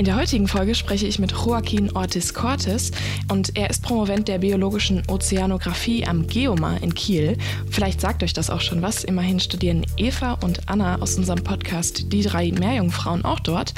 [0.00, 2.90] In der heutigen Folge spreche ich mit Joaquin Ortiz Cortes
[3.30, 7.36] und er ist Promovent der biologischen Ozeanographie am Geoma in Kiel.
[7.70, 9.04] Vielleicht sagt euch das auch schon was.
[9.04, 13.74] Immerhin studieren Eva und Anna aus unserem Podcast Die drei Meerjungfrauen auch dort.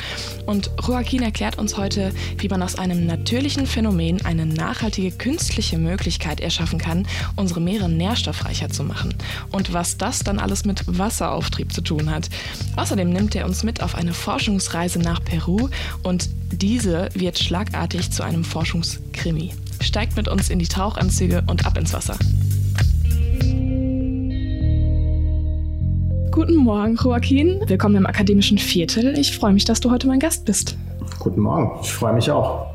[0.46, 6.38] Und Joaquin erklärt uns heute, wie man aus einem natürlichen Phänomen eine nachhaltige künstliche Möglichkeit
[6.38, 9.12] erschaffen kann, unsere Meere nährstoffreicher zu machen.
[9.50, 12.28] Und was das dann alles mit Wasserauftrieb zu tun hat.
[12.76, 15.68] Außerdem nimmt er uns mit auf eine Forschungsreise nach Peru
[16.04, 19.54] und und diese wird schlagartig zu einem Forschungskrimi.
[19.80, 22.16] Steigt mit uns in die Tauchanzüge und ab ins Wasser.
[26.30, 27.62] Guten Morgen, Joaquin.
[27.66, 29.18] Willkommen im akademischen Viertel.
[29.18, 30.76] Ich freue mich, dass du heute mein Gast bist.
[31.18, 31.80] Guten Morgen.
[31.82, 32.71] Ich freue mich auch.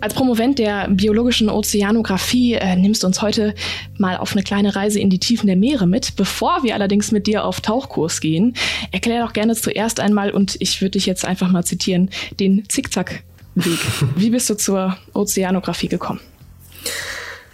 [0.00, 3.54] Als Promovent der biologischen Ozeanographie äh, nimmst du uns heute
[3.98, 6.16] mal auf eine kleine Reise in die Tiefen der Meere mit.
[6.16, 8.54] Bevor wir allerdings mit dir auf Tauchkurs gehen,
[8.90, 12.10] erklär doch gerne zuerst einmal, und ich würde dich jetzt einfach mal zitieren,
[12.40, 13.22] den Zickzackweg.
[14.16, 16.20] Wie bist du zur Ozeanographie gekommen?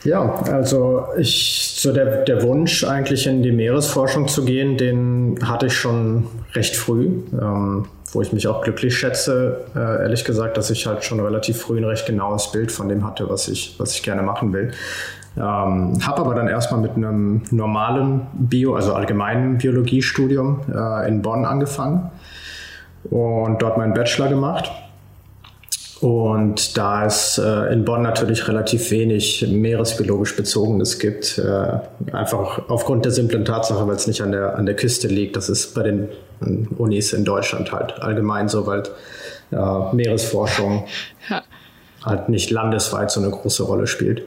[0.05, 5.67] Ja, also ich, so der, der Wunsch eigentlich in die Meeresforschung zu gehen, den hatte
[5.67, 7.09] ich schon recht früh.
[7.33, 11.61] Ähm, wo ich mich auch glücklich schätze, äh, ehrlich gesagt, dass ich halt schon relativ
[11.61, 14.73] früh ein recht genaues Bild von dem hatte, was ich, was ich gerne machen will.
[15.37, 21.45] Ähm, habe aber dann erstmal mit einem normalen Bio, also allgemeinen Biologiestudium äh, in Bonn
[21.45, 22.11] angefangen
[23.05, 24.71] und dort meinen Bachelor gemacht
[26.01, 33.05] und da es äh, in Bonn natürlich relativ wenig meeresbiologisch Bezogenes gibt, äh, einfach aufgrund
[33.05, 35.83] der simplen Tatsache, weil es nicht an der, an der Küste liegt, das ist bei
[35.83, 36.09] den
[36.77, 38.85] Unis in Deutschland halt allgemein so, weil
[39.51, 40.85] äh, Meeresforschung
[41.29, 41.43] ja.
[42.05, 44.23] halt nicht landesweit so eine große Rolle spielt.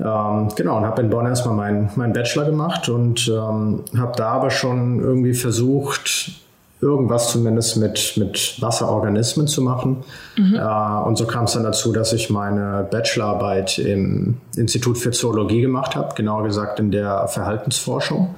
[0.00, 4.28] Ähm, genau, und habe in Bonn erstmal meinen mein Bachelor gemacht und ähm, habe da
[4.28, 6.43] aber schon irgendwie versucht,
[6.84, 10.04] irgendwas zumindest mit, mit Wasserorganismen zu machen.
[10.36, 10.54] Mhm.
[10.54, 15.62] Äh, und so kam es dann dazu, dass ich meine Bachelorarbeit im Institut für Zoologie
[15.62, 18.34] gemacht habe, genauer gesagt in der Verhaltensforschung.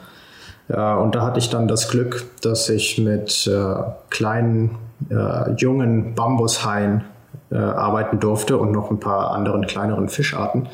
[0.69, 3.75] Äh, und da hatte ich dann das Glück, dass ich mit äh,
[4.11, 4.77] kleinen,
[5.11, 7.03] äh, jungen Bambushaien
[7.51, 10.69] äh, arbeiten durfte und noch ein paar anderen kleineren Fischarten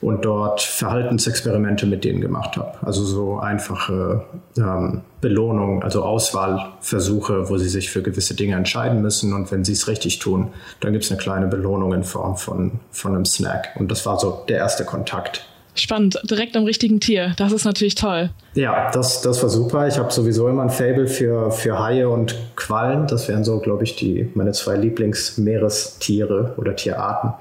[0.00, 2.72] und dort Verhaltensexperimente mit denen gemacht habe.
[2.82, 4.24] Also so einfache
[4.56, 9.72] ähm, Belohnungen, also Auswahlversuche, wo sie sich für gewisse Dinge entscheiden müssen und wenn sie
[9.72, 10.48] es richtig tun,
[10.80, 13.70] dann gibt es eine kleine Belohnung in Form von, von einem Snack.
[13.78, 15.46] Und das war so der erste Kontakt.
[15.74, 17.34] Spannend, direkt am richtigen Tier.
[17.36, 18.30] Das ist natürlich toll.
[18.54, 19.86] Ja, das, das war super.
[19.86, 23.06] Ich habe sowieso immer ein Fable für, für Haie und Quallen.
[23.06, 27.34] Das wären so, glaube ich, die, meine zwei Lieblingsmeerestiere oder Tierarten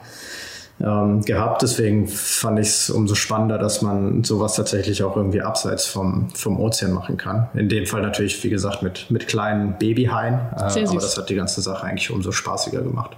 [0.79, 1.61] ähm, gehabt.
[1.61, 6.59] Deswegen fand ich es umso spannender, dass man sowas tatsächlich auch irgendwie abseits vom, vom
[6.59, 7.47] Ozean machen kann.
[7.53, 10.39] In dem Fall natürlich, wie gesagt, mit, mit kleinen Babyhaien.
[10.57, 13.11] Äh, aber das hat die ganze Sache eigentlich umso spaßiger gemacht.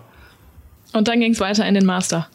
[0.93, 2.27] Und dann ging es weiter in den Master.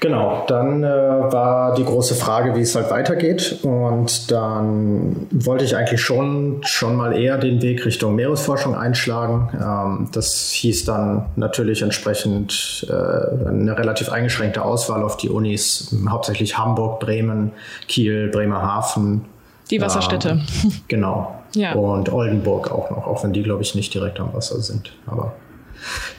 [0.00, 3.60] Genau, dann äh, war die große Frage, wie es halt weitergeht.
[3.62, 9.50] Und dann wollte ich eigentlich schon, schon mal eher den Weg Richtung Meeresforschung einschlagen.
[9.54, 16.58] Ähm, das hieß dann natürlich entsprechend äh, eine relativ eingeschränkte Auswahl auf die Unis, hauptsächlich
[16.58, 17.52] Hamburg, Bremen,
[17.86, 19.26] Kiel, Bremerhaven.
[19.70, 20.40] Die Wasserstädte.
[20.64, 21.36] Äh, genau.
[21.54, 21.74] Ja.
[21.74, 24.92] Und Oldenburg auch noch, auch wenn die, glaube ich, nicht direkt am Wasser sind.
[25.06, 25.34] Aber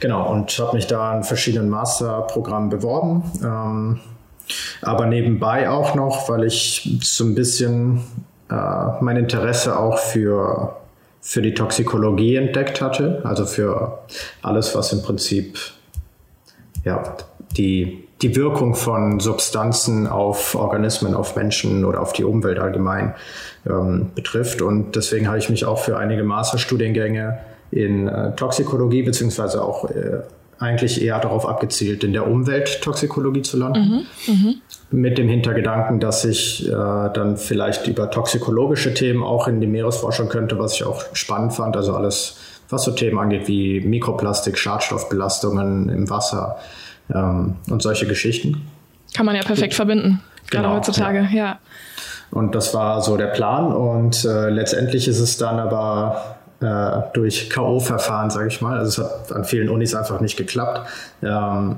[0.03, 3.23] Genau, und habe mich da in verschiedenen Masterprogrammen beworben.
[3.41, 3.99] Ähm,
[4.81, 8.03] aber nebenbei auch noch, weil ich so ein bisschen
[8.51, 8.53] äh,
[8.99, 10.75] mein Interesse auch für,
[11.21, 13.99] für die Toxikologie entdeckt hatte, also für
[14.41, 15.57] alles, was im Prinzip
[16.83, 17.15] ja,
[17.55, 23.15] die, die Wirkung von Substanzen auf Organismen, auf Menschen oder auf die Umwelt allgemein
[23.65, 24.61] ähm, betrifft.
[24.61, 27.39] Und deswegen habe ich mich auch für einige Masterstudiengänge
[27.73, 30.21] in äh, Toxikologie, beziehungsweise auch äh,
[30.59, 34.07] eigentlich eher darauf abgezielt, in der Umwelt Toxikologie zu landen.
[34.27, 34.53] Mhm, mh.
[34.91, 40.29] Mit dem Hintergedanken, dass ich äh, dann vielleicht über toxikologische Themen auch in die Meeresforschung
[40.29, 41.75] könnte, was ich auch spannend fand.
[41.75, 42.37] Also alles,
[42.69, 46.57] was so Themen angeht wie Mikroplastik, Schadstoffbelastungen im Wasser
[47.13, 48.67] ähm, und solche Geschichten.
[49.15, 51.35] Kann man ja perfekt verbinden, gerade genau, heutzutage, ja.
[51.35, 51.59] ja.
[52.33, 53.71] Und das war so der Plan.
[53.71, 56.32] Und äh, letztendlich ist es dann aber
[56.63, 58.77] äh, durch K.O.-Verfahren, sage ich mal.
[58.77, 60.87] Also es hat an vielen Unis einfach nicht geklappt.
[61.21, 61.77] Ähm,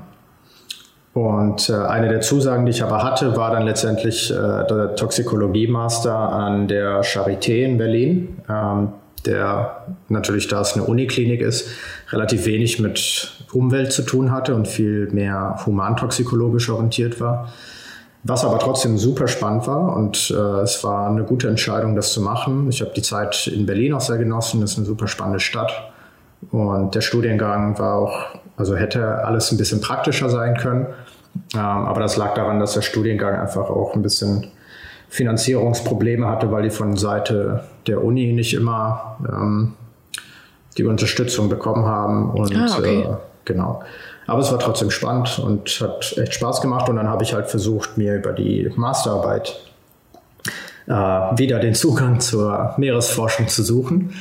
[1.13, 6.13] Und äh, eine der Zusagen, die ich aber hatte, war dann letztendlich äh, der Toxikologie-Master
[6.13, 8.89] an der Charité in Berlin, ähm,
[9.25, 11.69] der natürlich, da es eine Uniklinik ist,
[12.11, 17.47] relativ wenig mit Umwelt zu tun hatte und viel mehr humantoxikologisch orientiert war.
[18.27, 22.21] Was aber trotzdem super spannend war und äh, es war eine gute Entscheidung, das zu
[22.21, 22.67] machen.
[22.69, 25.71] Ich habe die Zeit in Berlin auch sehr genossen, das ist eine super spannende Stadt.
[26.49, 28.25] Und der Studiengang war auch,
[28.57, 30.87] also hätte alles ein bisschen praktischer sein können.
[31.53, 34.47] Ähm, aber das lag daran, dass der Studiengang einfach auch ein bisschen
[35.09, 39.73] Finanzierungsprobleme hatte, weil die von Seite der Uni nicht immer ähm,
[40.79, 42.31] die Unterstützung bekommen haben.
[42.31, 43.01] Und ah, okay.
[43.01, 43.83] äh, genau.
[44.27, 46.89] Aber es war trotzdem spannend und hat echt Spaß gemacht.
[46.89, 49.59] Und dann habe ich halt versucht, mir über die Masterarbeit
[50.87, 54.15] äh, wieder den Zugang zur Meeresforschung zu suchen.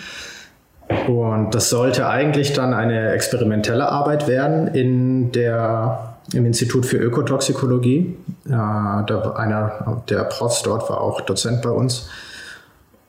[1.09, 8.17] Und das sollte eigentlich dann eine experimentelle Arbeit werden in der im Institut für Ökotoxikologie.
[8.47, 12.09] Äh, da einer der Profs dort war auch Dozent bei uns.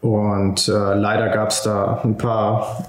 [0.01, 2.85] Und äh, leider gab es da ein paar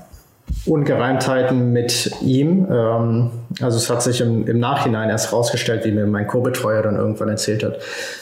[0.65, 2.67] Ungereimtheiten mit ihm.
[2.71, 6.97] Ähm, also es hat sich im, im Nachhinein erst rausgestellt, wie mir mein Co-Betreuer dann
[6.97, 7.77] irgendwann erzählt hat,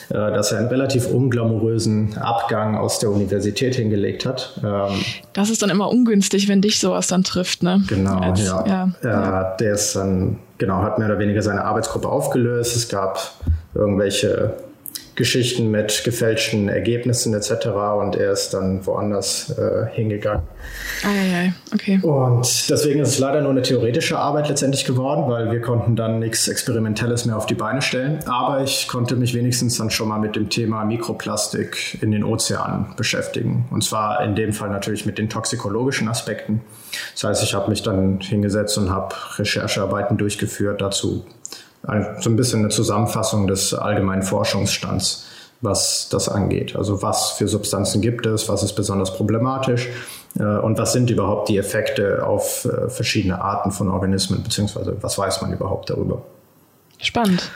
[0.09, 4.59] äh, dass er einen relativ unglamourösen Abgang aus der Universität hingelegt hat.
[4.63, 4.99] Ähm,
[5.33, 7.83] das ist dann immer ungünstig, wenn dich sowas dann trifft, ne?
[7.87, 8.65] Genau, Als, ja.
[8.65, 9.55] Ja, ja.
[9.59, 12.75] Der ist dann, genau, hat mehr oder weniger seine Arbeitsgruppe aufgelöst.
[12.75, 13.19] Es gab
[13.73, 14.53] irgendwelche
[15.15, 17.67] Geschichten mit gefälschten Ergebnissen etc.
[17.97, 20.43] Und er ist dann woanders äh, hingegangen.
[21.03, 21.99] Eieiei, okay.
[22.01, 26.19] Und deswegen ist es leider nur eine theoretische Arbeit letztendlich geworden, weil wir konnten dann
[26.19, 28.19] nichts Experimentelles mehr auf die Beine stellen.
[28.25, 32.87] Aber ich konnte mich wenigstens dann schon mal mit dem Thema Mikroplastik in den Ozeanen
[32.97, 33.65] beschäftigen.
[33.71, 36.61] Und zwar in dem Fall natürlich mit den toxikologischen Aspekten.
[37.13, 41.25] Das heißt, ich habe mich dann hingesetzt und habe Recherchearbeiten durchgeführt dazu,
[42.19, 45.25] so ein bisschen eine Zusammenfassung des allgemeinen Forschungsstands,
[45.61, 46.75] was das angeht.
[46.75, 49.89] Also was für Substanzen gibt es, was ist besonders problematisch
[50.39, 55.17] äh, und was sind überhaupt die Effekte auf äh, verschiedene Arten von Organismen, beziehungsweise was
[55.17, 56.21] weiß man überhaupt darüber.
[56.99, 57.49] Spannend.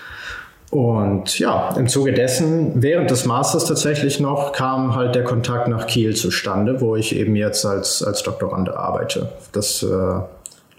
[0.71, 5.87] Und ja, im Zuge dessen, während des Masters tatsächlich noch, kam halt der Kontakt nach
[5.87, 9.29] Kiel zustande, wo ich eben jetzt als, als Doktorande arbeite.
[9.51, 10.19] Das äh,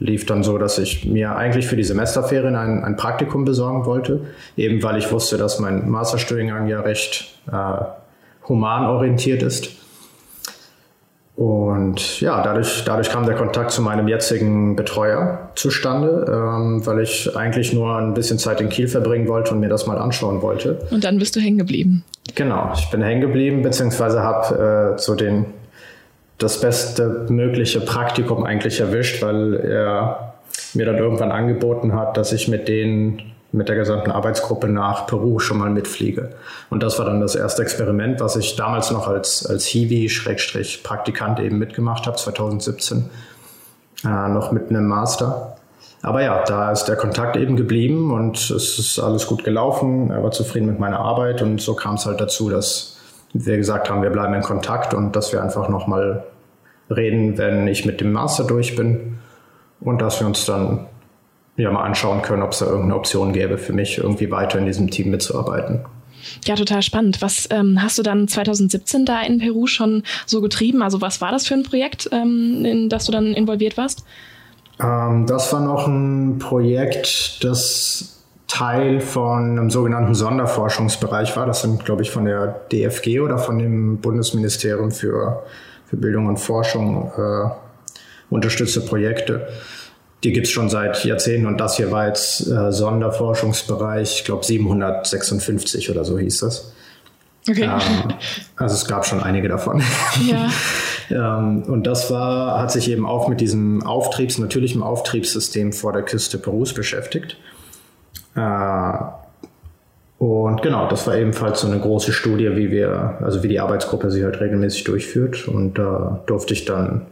[0.00, 4.22] lief dann so, dass ich mir eigentlich für die Semesterferien ein, ein Praktikum besorgen wollte,
[4.56, 7.84] eben weil ich wusste, dass mein Masterstudiengang ja recht äh,
[8.48, 9.70] human orientiert ist.
[11.36, 17.34] Und ja, dadurch, dadurch kam der Kontakt zu meinem jetzigen Betreuer zustande, ähm, weil ich
[17.34, 20.80] eigentlich nur ein bisschen Zeit in Kiel verbringen wollte und mir das mal anschauen wollte.
[20.90, 22.04] Und dann bist du hängen geblieben.
[22.34, 25.46] Genau, ich bin hängen geblieben, beziehungsweise habe äh, so den,
[26.40, 30.34] das beste mögliche Praktikum eigentlich erwischt, weil er
[30.74, 35.38] mir dann irgendwann angeboten hat, dass ich mit denen, mit der gesamten Arbeitsgruppe nach Peru
[35.38, 36.30] schon mal mitfliege.
[36.70, 41.58] Und das war dann das erste Experiment, was ich damals noch als, als Hiwi-Praktikant eben
[41.58, 43.10] mitgemacht habe, 2017,
[44.04, 45.56] äh, noch mit einem Master.
[46.02, 50.10] Aber ja, da ist der Kontakt eben geblieben und es ist alles gut gelaufen.
[50.10, 52.99] Er war zufrieden mit meiner Arbeit und so kam es halt dazu, dass
[53.32, 56.24] wir gesagt haben, wir bleiben in Kontakt und dass wir einfach nochmal
[56.90, 59.18] reden, wenn ich mit dem Master durch bin
[59.80, 60.86] und dass wir uns dann
[61.56, 64.66] ja mal anschauen können, ob es da irgendeine Option gäbe für mich, irgendwie weiter in
[64.66, 65.80] diesem Team mitzuarbeiten.
[66.44, 67.22] Ja, total spannend.
[67.22, 70.82] Was ähm, hast du dann 2017 da in Peru schon so getrieben?
[70.82, 74.04] Also was war das für ein Projekt, ähm, in das du dann involviert warst?
[74.80, 78.19] Ähm, das war noch ein Projekt, das
[78.50, 81.46] Teil von einem sogenannten Sonderforschungsbereich war.
[81.46, 85.44] Das sind, glaube ich, von der DFG oder von dem Bundesministerium für,
[85.86, 87.50] für Bildung und Forschung äh,
[88.28, 89.48] unterstützte Projekte.
[90.24, 94.44] Die gibt es schon seit Jahrzehnten und das hier war jetzt äh, Sonderforschungsbereich, ich glaube
[94.44, 96.72] 756 oder so hieß das.
[97.48, 97.62] Okay.
[97.62, 98.14] Ähm,
[98.56, 99.80] also es gab schon einige davon.
[100.28, 100.50] Ja.
[101.38, 106.02] ähm, und das war, hat sich eben auch mit diesem Auftriebs, natürlichem Auftriebssystem vor der
[106.02, 107.36] Küste Perus beschäftigt.
[108.34, 108.92] Äh,
[110.18, 114.10] und genau, das war ebenfalls so eine große Studie, wie wir, also wie die Arbeitsgruppe
[114.10, 115.48] sie halt regelmäßig durchführt.
[115.48, 117.06] Und da durfte ich dann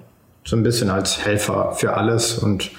[0.45, 2.71] so ein bisschen als Helfer für alles und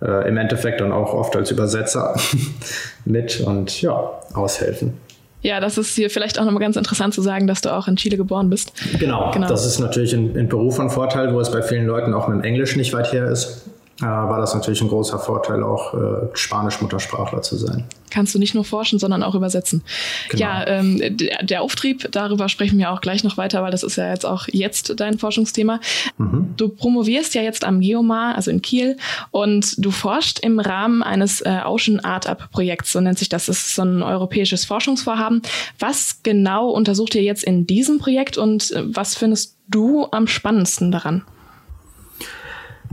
[0.00, 2.16] äh, im Endeffekt dann auch oft als Übersetzer
[3.04, 4.94] mit und ja, aushelfen.
[5.42, 7.96] Ja, das ist hier vielleicht auch nochmal ganz interessant zu sagen, dass du auch in
[7.96, 8.72] Chile geboren bist.
[8.98, 9.46] Genau, genau.
[9.46, 12.38] das ist natürlich in, in Peru von Vorteil, wo es bei vielen Leuten auch mit
[12.38, 13.68] dem Englisch nicht weit her ist.
[14.00, 17.84] Äh, war das natürlich ein großer Vorteil, auch äh, Spanisch-Muttersprachler zu sein.
[18.10, 19.82] Kannst du nicht nur forschen, sondern auch übersetzen.
[20.30, 20.42] Genau.
[20.42, 23.96] Ja, ähm, der, der, Auftrieb, darüber sprechen wir auch gleich noch weiter, weil das ist
[23.96, 25.80] ja jetzt auch jetzt dein Forschungsthema.
[26.18, 26.54] Mhm.
[26.56, 28.96] Du promovierst ja jetzt am Geomar, also in Kiel,
[29.30, 33.46] und du forschst im Rahmen eines äh, Ocean Art Up Projekts, so nennt sich das.
[33.46, 35.42] Das ist so ein europäisches Forschungsvorhaben.
[35.78, 40.90] Was genau untersucht ihr jetzt in diesem Projekt und äh, was findest du am spannendsten
[40.90, 41.24] daran?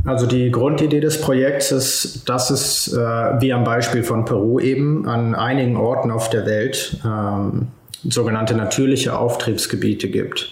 [0.03, 5.07] Also die Grundidee des Projekts ist, dass es, äh, wie am Beispiel von Peru eben,
[5.07, 7.67] an einigen Orten auf der Welt ähm,
[8.03, 10.49] sogenannte natürliche Auftriebsgebiete gibt.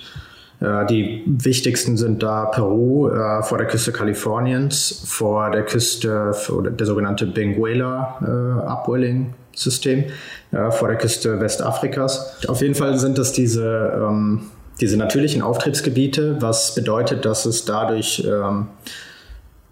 [0.60, 6.70] Äh, die wichtigsten sind da Peru äh, vor der Küste Kaliforniens, vor der Küste, oder
[6.70, 9.24] der sogenannte Benguela äh,
[9.56, 10.06] System,
[10.52, 12.46] äh, vor der Küste Westafrikas.
[12.48, 14.42] Auf jeden Fall sind das diese, ähm,
[14.80, 18.68] diese natürlichen Auftriebsgebiete, was bedeutet, dass es dadurch ähm,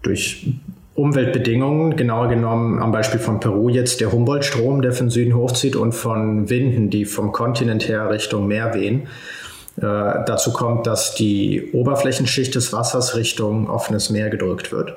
[0.02, 0.54] durch
[0.98, 5.92] Umweltbedingungen, genauer genommen am Beispiel von Peru jetzt der Humboldt-Strom, der von Süden hochzieht und
[5.92, 9.06] von Winden, die vom Kontinent her Richtung Meer wehen.
[9.76, 14.96] Äh, dazu kommt, dass die Oberflächenschicht des Wassers Richtung offenes Meer gedrückt wird,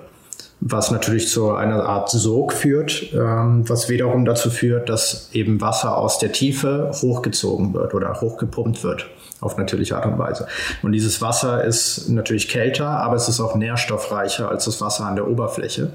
[0.59, 5.97] was natürlich zu einer Art Sog führt, ähm, was wiederum dazu führt, dass eben Wasser
[5.97, 9.07] aus der Tiefe hochgezogen wird oder hochgepumpt wird
[9.41, 10.47] auf natürliche Art und Weise.
[10.81, 15.15] Und dieses Wasser ist natürlich kälter, aber es ist auch nährstoffreicher als das Wasser an
[15.15, 15.91] der Oberfläche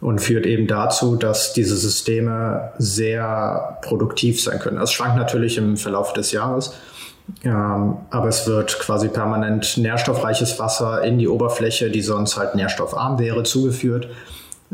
[0.00, 4.78] und führt eben dazu, dass diese Systeme sehr produktiv sein können.
[4.78, 6.74] Das schwankt natürlich im Verlauf des Jahres,
[7.42, 13.18] ähm, aber es wird quasi permanent nährstoffreiches Wasser in die Oberfläche, die sonst halt nährstoffarm
[13.18, 14.08] wäre, zugeführt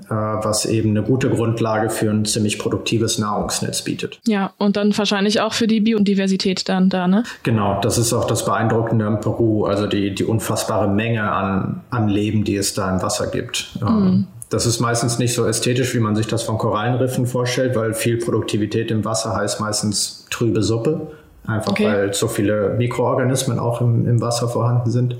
[0.08, 4.20] was eben eine gute Grundlage für ein ziemlich produktives Nahrungsnetz bietet.
[4.26, 7.24] Ja, und dann wahrscheinlich auch für die Biodiversität dann da, ne?
[7.42, 12.08] Genau, das ist auch das Beeindruckende in Peru, also die, die unfassbare Menge an, an
[12.08, 13.76] Leben, die es da im Wasser gibt.
[13.82, 14.26] Ähm, mhm.
[14.50, 18.18] Das ist meistens nicht so ästhetisch, wie man sich das von Korallenriffen vorstellt, weil viel
[18.18, 21.12] Produktivität im Wasser heißt meistens trübe Suppe.
[21.46, 21.86] Einfach okay.
[21.86, 25.16] weil so viele Mikroorganismen auch im, im Wasser vorhanden sind.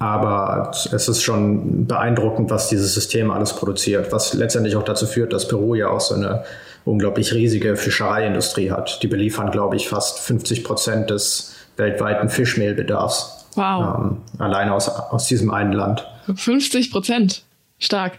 [0.00, 5.34] Aber es ist schon beeindruckend, was dieses System alles produziert, was letztendlich auch dazu führt,
[5.34, 6.44] dass Peru ja auch so eine
[6.86, 9.02] unglaublich riesige Fischereiindustrie hat.
[9.02, 13.46] Die beliefern, glaube ich, fast 50 Prozent des weltweiten Fischmehlbedarfs.
[13.56, 13.98] Wow.
[13.98, 16.06] Ähm, alleine aus, aus diesem einen Land.
[16.34, 17.42] 50 Prozent.
[17.82, 18.18] Stark.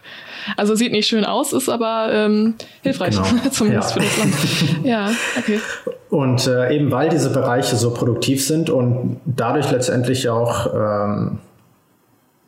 [0.56, 3.28] Also sieht nicht schön aus, ist aber ähm, hilfreich, genau.
[3.50, 4.02] zumindest ja.
[4.02, 4.84] für das Land.
[4.84, 5.60] Ja, okay.
[6.10, 11.38] Und äh, eben weil diese Bereiche so produktiv sind und dadurch letztendlich auch ähm,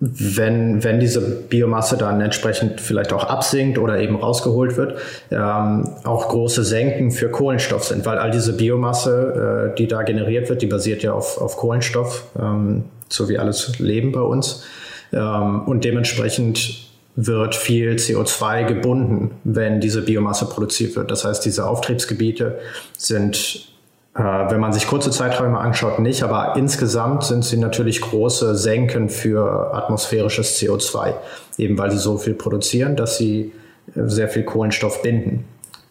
[0.00, 4.98] wenn, wenn diese Biomasse dann entsprechend vielleicht auch absinkt oder eben rausgeholt wird,
[5.30, 10.48] ähm, auch große Senken für Kohlenstoff sind, weil all diese Biomasse, äh, die da generiert
[10.48, 14.64] wird, die basiert ja auf, auf Kohlenstoff, ähm, so wie alles Leben bei uns.
[15.12, 21.10] Ähm, und dementsprechend wird viel CO2 gebunden, wenn diese Biomasse produziert wird.
[21.12, 22.58] Das heißt, diese Auftriebsgebiete
[22.98, 23.68] sind
[24.22, 29.74] wenn man sich kurze Zeiträume anschaut, nicht, aber insgesamt sind sie natürlich große Senken für
[29.74, 31.14] atmosphärisches CO2,
[31.58, 33.52] eben weil sie so viel produzieren, dass sie
[33.96, 35.44] äh, sehr viel Kohlenstoff binden,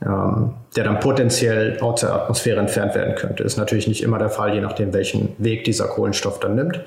[0.05, 3.43] ähm, der dann potenziell aus der Atmosphäre entfernt werden könnte.
[3.43, 6.79] Ist natürlich nicht immer der Fall, je nachdem, welchen Weg dieser Kohlenstoff dann nimmt.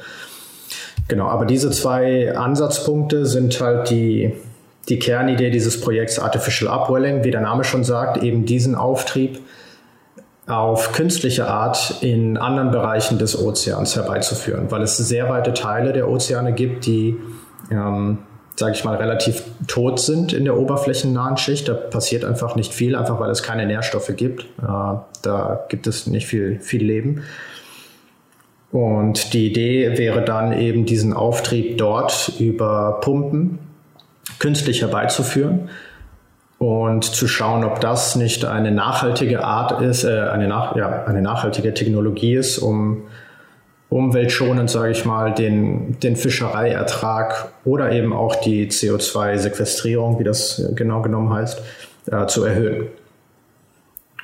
[1.08, 4.32] Genau, aber diese zwei Ansatzpunkte sind halt die,
[4.88, 9.40] die Kernidee dieses Projekts Artificial Upwelling, wie der Name schon sagt, eben diesen Auftrieb
[10.46, 16.08] auf künstliche Art in anderen Bereichen des Ozeans herbeizuführen, weil es sehr weite Teile der
[16.08, 17.16] Ozeane gibt, die,
[17.70, 18.18] ähm,
[18.54, 21.68] sage ich mal, relativ tot sind in der oberflächennahen Schicht.
[21.68, 24.44] Da passiert einfach nicht viel, einfach weil es keine Nährstoffe gibt.
[24.62, 27.22] Äh, da gibt es nicht viel, viel Leben.
[28.70, 33.58] Und die Idee wäre dann eben diesen Auftrieb dort über Pumpen
[34.38, 35.70] künstlich herbeizuführen
[36.58, 41.20] und zu schauen, ob das nicht eine nachhaltige Art ist, äh, eine, nach, ja, eine
[41.20, 43.02] nachhaltige Technologie ist, um
[43.88, 51.02] umweltschonend, sage ich mal, den, den Fischereiertrag oder eben auch die CO2-Sequestrierung, wie das genau
[51.02, 51.62] genommen heißt,
[52.10, 52.88] äh, zu erhöhen.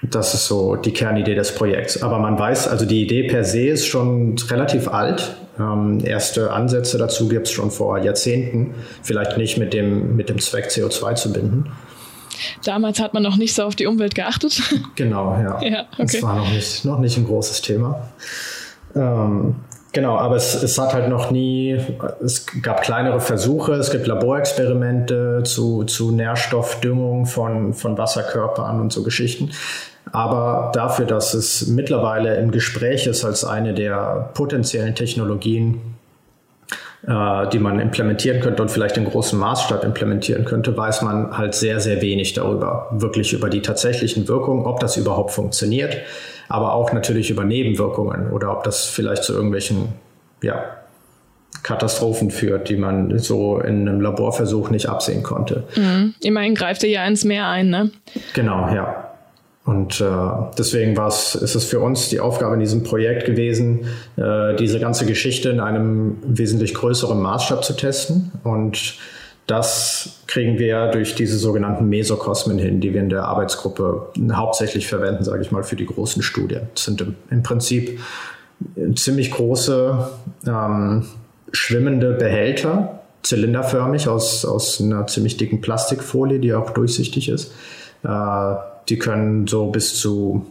[0.03, 2.03] Das ist so die Kernidee des Projekts.
[2.03, 5.37] Aber man weiß, also die Idee per se ist schon relativ alt.
[5.61, 10.41] Ähm, erste Ansätze dazu gibt es schon vor Jahrzehnten, vielleicht nicht mit dem, mit dem
[10.41, 11.71] Zweck, CO2 zu binden.
[12.65, 14.61] Damals hat man noch nicht so auf die Umwelt geachtet.
[14.95, 15.63] Genau, ja.
[15.63, 16.07] ja okay.
[16.13, 18.09] Das war noch nicht, noch nicht ein großes Thema.
[18.95, 19.57] Ähm,
[19.93, 21.79] genau, aber es, es hat halt noch nie,
[22.23, 29.03] es gab kleinere Versuche, es gibt Laborexperimente zu, zu Nährstoffdüngung von, von Wasserkörpern und so
[29.03, 29.51] Geschichten.
[30.11, 35.81] Aber dafür, dass es mittlerweile im Gespräch ist als eine der potenziellen Technologien,
[37.07, 41.55] äh, die man implementieren könnte und vielleicht in großem Maßstab implementieren könnte, weiß man halt
[41.55, 42.89] sehr, sehr wenig darüber.
[42.93, 45.97] Wirklich über die tatsächlichen Wirkungen, ob das überhaupt funktioniert,
[46.49, 49.89] aber auch natürlich über Nebenwirkungen oder ob das vielleicht zu irgendwelchen,
[50.43, 50.65] ja,
[51.63, 55.65] Katastrophen führt, die man so in einem Laborversuch nicht absehen konnte.
[55.77, 56.15] Mhm.
[56.21, 57.91] Immerhin greift er ja ins Meer ein, ne?
[58.35, 59.02] Genau, ja.
[59.65, 60.05] Und äh,
[60.59, 65.51] deswegen ist es für uns die Aufgabe in diesem Projekt gewesen, äh, diese ganze Geschichte
[65.51, 68.33] in einem wesentlich größeren Maßstab zu testen.
[68.43, 68.97] Und
[69.47, 75.23] das kriegen wir durch diese sogenannten Mesokosmen hin, die wir in der Arbeitsgruppe hauptsächlich verwenden,
[75.23, 76.63] sage ich mal, für die großen Studien.
[76.75, 78.01] Das sind im, Prinzip
[78.97, 80.09] ziemlich große
[80.47, 81.07] ähm,
[81.53, 87.53] schwimmende Behälter, zylinderförmig aus, aus einer ziemlich dicken Plastikfolie, die auch durchsichtig ist.
[88.05, 88.55] Äh,
[88.89, 90.47] die können so bis zu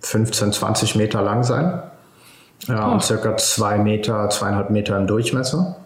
[0.00, 1.82] 15, 20 Meter lang sein
[2.68, 2.92] äh, oh.
[2.92, 5.76] und circa zwei Meter, zweieinhalb Meter im Durchmesser.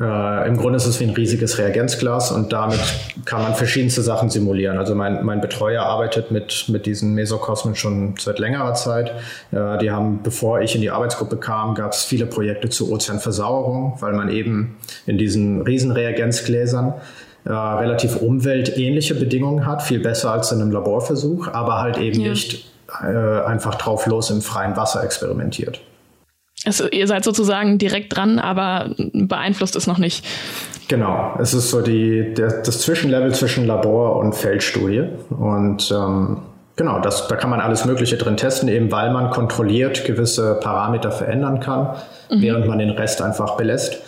[0.00, 2.80] Äh, Im Grunde ist es wie ein riesiges Reagenzglas und damit
[3.24, 4.76] kann man verschiedenste Sachen simulieren.
[4.76, 9.12] Also mein, mein Betreuer arbeitet mit, mit diesen Mesokosmen schon seit längerer Zeit.
[9.52, 13.96] Äh, die haben, bevor ich in die Arbeitsgruppe kam, gab es viele Projekte zur Ozeanversauerung,
[14.00, 16.94] weil man eben in diesen riesen Reagenzgläsern
[17.44, 22.30] äh, relativ umweltähnliche Bedingungen hat, viel besser als in einem Laborversuch, aber halt eben ja.
[22.30, 22.70] nicht
[23.02, 25.80] äh, einfach drauf los im freien Wasser experimentiert.
[26.64, 30.24] Also ihr seid sozusagen direkt dran, aber beeinflusst es noch nicht.
[30.88, 35.04] Genau, es ist so die, der, das Zwischenlevel zwischen Labor und Feldstudie.
[35.30, 36.38] Und ähm,
[36.76, 41.10] genau, das, da kann man alles Mögliche drin testen, eben weil man kontrolliert gewisse Parameter
[41.10, 41.96] verändern kann,
[42.30, 42.42] mhm.
[42.42, 43.98] während man den Rest einfach belässt.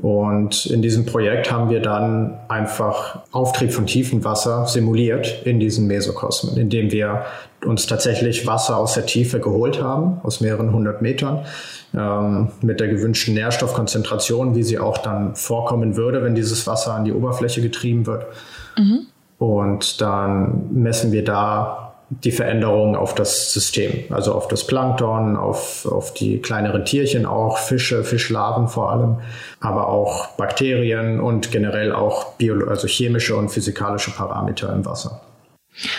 [0.00, 6.56] Und in diesem Projekt haben wir dann einfach Auftrieb von Tiefenwasser simuliert in diesen Mesokosmen,
[6.56, 7.24] indem wir
[7.64, 11.44] uns tatsächlich Wasser aus der Tiefe geholt haben, aus mehreren hundert Metern,
[11.96, 17.04] ähm, mit der gewünschten Nährstoffkonzentration, wie sie auch dann vorkommen würde, wenn dieses Wasser an
[17.04, 18.26] die Oberfläche getrieben wird.
[18.78, 19.06] Mhm.
[19.38, 25.84] Und dann messen wir da die Veränderung auf das System, also auf das Plankton, auf,
[25.86, 29.18] auf die kleineren Tierchen auch, Fische, Fischlarven vor allem,
[29.60, 35.20] aber auch Bakterien und generell auch bio, also chemische und physikalische Parameter im Wasser.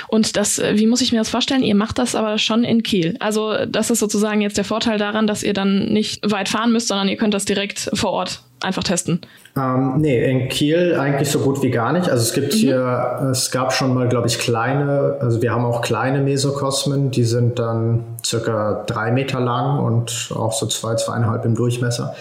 [0.07, 1.63] Und das, äh, wie muss ich mir das vorstellen?
[1.63, 3.15] Ihr macht das aber schon in Kiel.
[3.19, 6.87] Also das ist sozusagen jetzt der Vorteil daran, dass ihr dann nicht weit fahren müsst,
[6.87, 9.21] sondern ihr könnt das direkt vor Ort einfach testen.
[9.57, 12.09] Ähm, nee, in Kiel eigentlich so gut wie gar nicht.
[12.09, 12.57] Also es gibt mhm.
[12.57, 17.23] hier, es gab schon mal, glaube ich, kleine, also wir haben auch kleine Mesokosmen, die
[17.23, 22.15] sind dann circa drei Meter lang und auch so zwei, zweieinhalb im Durchmesser,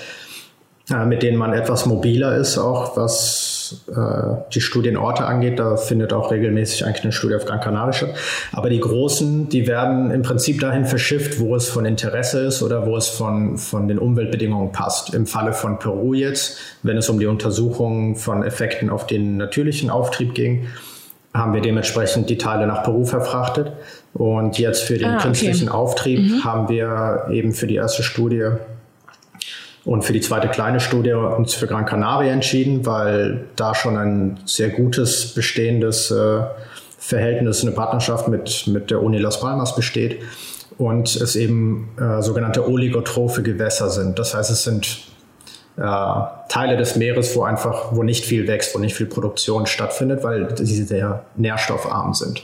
[0.90, 3.47] äh, mit denen man etwas mobiler ist, auch was
[3.88, 5.58] äh, die Studienorte angeht.
[5.58, 8.14] Da findet auch regelmäßig eigentlich eine Studie auf Gran Canaria statt.
[8.52, 12.86] Aber die großen, die werden im Prinzip dahin verschifft, wo es von Interesse ist oder
[12.86, 15.14] wo es von, von den Umweltbedingungen passt.
[15.14, 19.90] Im Falle von Peru jetzt, wenn es um die Untersuchung von Effekten auf den natürlichen
[19.90, 20.66] Auftrieb ging,
[21.34, 23.72] haben wir dementsprechend die Teile nach Peru verfrachtet.
[24.14, 25.24] Und jetzt für den ah, okay.
[25.24, 26.44] künstlichen Auftrieb mhm.
[26.44, 28.50] haben wir eben für die erste Studie
[29.88, 34.38] und für die zweite kleine Studie uns für Gran Canaria entschieden, weil da schon ein
[34.44, 36.42] sehr gutes bestehendes äh,
[36.98, 40.20] Verhältnis, eine Partnerschaft mit, mit der Uni Las Palmas besteht
[40.76, 44.18] und es eben äh, sogenannte oligotrophe Gewässer sind.
[44.18, 45.04] Das heißt, es sind
[45.78, 45.80] äh,
[46.50, 50.54] Teile des Meeres, wo einfach, wo nicht viel wächst, wo nicht viel Produktion stattfindet, weil
[50.58, 52.42] sie sehr nährstoffarm sind.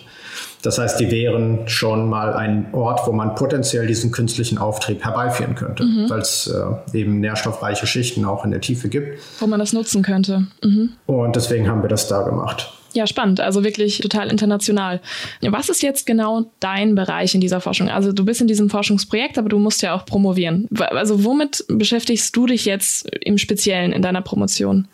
[0.65, 5.55] Das heißt, die wären schon mal ein Ort, wo man potenziell diesen künstlichen Auftrieb herbeiführen
[5.55, 6.09] könnte, mhm.
[6.09, 9.19] weil es äh, eben nährstoffreiche Schichten auch in der Tiefe gibt.
[9.41, 10.47] Wo man das nutzen könnte.
[10.63, 10.95] Mhm.
[11.05, 12.73] Und deswegen haben wir das da gemacht.
[12.95, 13.41] Ja, spannend.
[13.41, 15.01] Also wirklich total international.
[15.43, 17.91] Was ist jetzt genau dein Bereich in dieser Forschung?
[17.91, 20.67] Also du bist in diesem Forschungsprojekt, aber du musst ja auch promovieren.
[20.79, 24.89] Also womit beschäftigst du dich jetzt im Speziellen in deiner Promotion?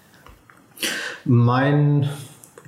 [1.24, 2.08] Mein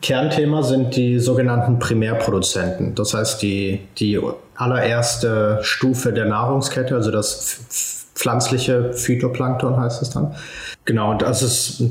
[0.03, 2.95] Kernthema sind die sogenannten Primärproduzenten.
[2.95, 4.21] Das heißt, die, die
[4.57, 7.61] allererste Stufe der Nahrungskette, also das
[8.15, 10.35] pflanzliche Phytoplankton heißt es dann.
[10.85, 11.83] Genau, das ist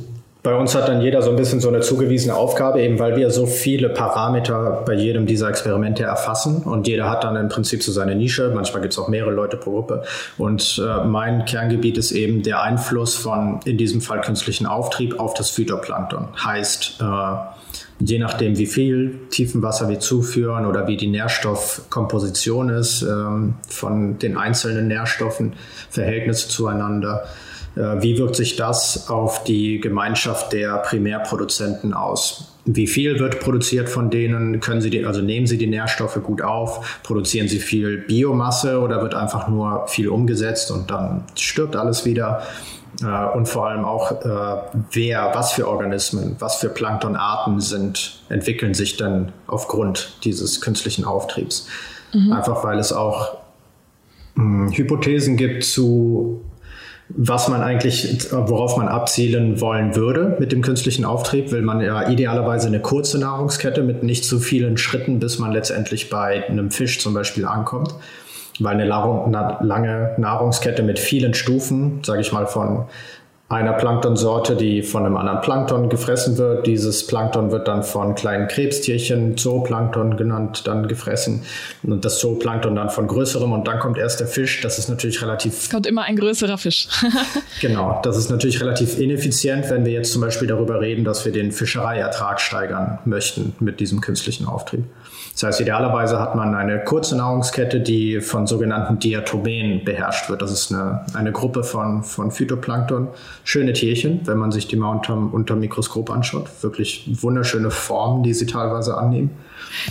[0.43, 3.29] bei uns hat dann jeder so ein bisschen so eine zugewiesene Aufgabe, eben weil wir
[3.29, 7.91] so viele Parameter bei jedem dieser Experimente erfassen und jeder hat dann im Prinzip so
[7.91, 8.51] seine Nische.
[8.53, 10.03] Manchmal gibt es auch mehrere Leute pro Gruppe.
[10.39, 15.35] Und äh, mein Kerngebiet ist eben der Einfluss von, in diesem Fall künstlichen Auftrieb auf
[15.35, 16.29] das Phytoplankton.
[16.43, 17.60] Heißt, äh,
[18.03, 24.37] je nachdem, wie viel Tiefenwasser wir zuführen oder wie die Nährstoffkomposition ist ähm, von den
[24.37, 25.53] einzelnen Nährstoffen,
[25.89, 27.25] Verhältnisse zueinander,
[27.75, 32.47] äh, wie wirkt sich das auf die Gemeinschaft der Primärproduzenten aus?
[32.65, 34.59] Wie viel wird produziert von denen?
[34.59, 37.01] Können sie die, also nehmen sie die Nährstoffe gut auf?
[37.01, 42.43] Produzieren sie viel Biomasse oder wird einfach nur viel umgesetzt und dann stirbt alles wieder?
[43.01, 48.73] Äh, und vor allem auch, äh, wer, was für Organismen, was für Planktonarten sind, entwickeln
[48.73, 51.67] sich dann aufgrund dieses künstlichen Auftriebs.
[52.13, 52.33] Mhm.
[52.33, 53.37] Einfach weil es auch
[54.35, 56.41] mh, hm, Hypothesen gibt zu
[57.17, 62.09] was man eigentlich, worauf man abzielen wollen würde mit dem künstlichen Auftrieb, will man ja
[62.09, 66.99] idealerweise eine kurze Nahrungskette mit nicht zu vielen Schritten, bis man letztendlich bei einem Fisch
[66.99, 67.93] zum Beispiel ankommt.
[68.59, 72.85] Weil eine, lange Nahrungskette mit vielen Stufen, sage ich mal von
[73.51, 76.65] einer Planktonsorte, die von einem anderen Plankton gefressen wird.
[76.65, 81.41] Dieses Plankton wird dann von kleinen Krebstierchen, Zooplankton genannt, dann gefressen.
[81.83, 84.61] Und das Zooplankton dann von größerem und dann kommt erst der Fisch.
[84.61, 85.69] Das ist natürlich relativ.
[85.69, 86.87] Kommt immer ein größerer Fisch.
[87.61, 91.33] genau, das ist natürlich relativ ineffizient, wenn wir jetzt zum Beispiel darüber reden, dass wir
[91.33, 94.85] den Fischereiertrag steigern möchten mit diesem künstlichen Auftrieb.
[95.41, 100.43] Das heißt, idealerweise hat man eine kurze Nahrungskette, die von sogenannten Diatomen beherrscht wird.
[100.43, 103.07] Das ist eine, eine Gruppe von, von Phytoplankton.
[103.43, 106.47] Schöne Tierchen, wenn man sich die mal unter, unter Mikroskop anschaut.
[106.61, 109.31] Wirklich wunderschöne Formen, die sie teilweise annehmen.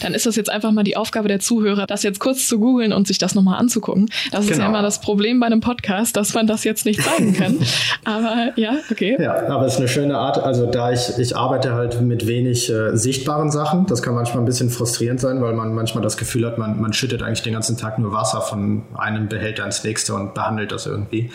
[0.00, 2.92] Dann ist das jetzt einfach mal die Aufgabe der Zuhörer, das jetzt kurz zu googeln
[2.92, 4.06] und sich das nochmal anzugucken.
[4.30, 4.40] Das genau.
[4.40, 4.68] ist ja genau.
[4.68, 7.58] immer das Problem bei einem Podcast, dass man das jetzt nicht zeigen kann.
[8.04, 9.16] aber ja, okay.
[9.20, 10.38] Ja, aber es ist eine schöne Art.
[10.38, 13.86] Also da ich, ich arbeite halt mit wenig äh, sichtbaren Sachen.
[13.86, 16.92] Das kann manchmal ein bisschen frustrierend sein, weil man manchmal das Gefühl hat, man, man
[16.92, 20.86] schüttet eigentlich den ganzen Tag nur Wasser von einem Behälter ins nächste und behandelt das
[20.86, 21.30] irgendwie.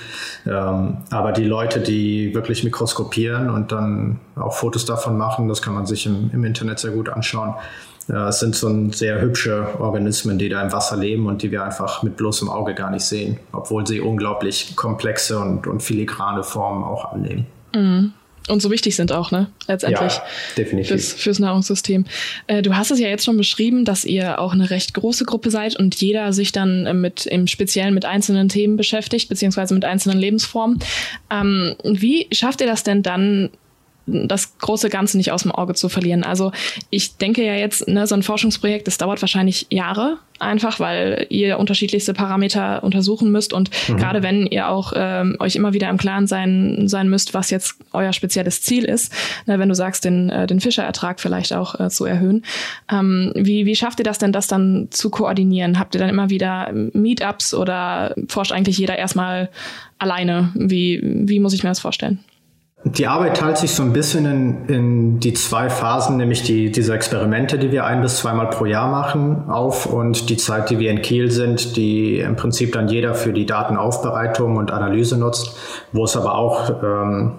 [0.46, 5.74] Ähm, aber die Leute, die wirklich mikroskopieren und dann auch Fotos davon machen, das kann
[5.74, 7.56] man sich im, im Internet sehr gut anschauen.
[8.08, 11.64] Ja, es sind so sehr hübsche Organismen, die da im Wasser leben und die wir
[11.64, 16.84] einfach mit bloßem Auge gar nicht sehen, obwohl sie unglaublich komplexe und, und filigrane Formen
[16.84, 17.48] auch annehmen.
[17.74, 18.14] Mhm.
[18.48, 19.48] Und so wichtig sind auch, ne?
[19.68, 20.14] Letztendlich.
[20.14, 20.24] Ja,
[20.56, 20.90] definitiv.
[20.90, 22.06] Fürs, fürs Nahrungssystem.
[22.46, 25.50] Äh, du hast es ja jetzt schon beschrieben, dass ihr auch eine recht große Gruppe
[25.50, 29.84] seid und jeder sich dann äh, mit im Speziellen mit einzelnen Themen beschäftigt, beziehungsweise mit
[29.84, 30.78] einzelnen Lebensformen.
[31.32, 33.50] Ähm, wie schafft ihr das denn dann,
[34.08, 36.24] das große Ganze nicht aus dem Auge zu verlieren.
[36.24, 36.52] Also
[36.90, 41.58] ich denke ja jetzt, ne, so ein Forschungsprojekt, das dauert wahrscheinlich Jahre, einfach weil ihr
[41.58, 43.98] unterschiedlichste Parameter untersuchen müsst und mhm.
[43.98, 47.78] gerade wenn ihr auch ähm, euch immer wieder im Klaren sein, sein müsst, was jetzt
[47.94, 49.12] euer spezielles Ziel ist,
[49.48, 52.44] ne, wenn du sagst, den, äh, den Fischerertrag vielleicht auch äh, zu erhöhen.
[52.92, 55.80] Ähm, wie, wie schafft ihr das denn, das dann zu koordinieren?
[55.80, 59.50] Habt ihr dann immer wieder Meetups oder forscht eigentlich jeder erstmal
[59.98, 60.52] alleine?
[60.54, 62.20] Wie, wie muss ich mir das vorstellen?
[62.88, 66.94] Die Arbeit teilt sich so ein bisschen in, in die zwei Phasen, nämlich die, diese
[66.94, 70.92] Experimente, die wir ein bis zweimal pro Jahr machen, auf und die Zeit, die wir
[70.92, 75.58] in Kiel sind, die im Prinzip dann jeder für die Datenaufbereitung und Analyse nutzt,
[75.94, 77.32] wo es aber auch, ähm,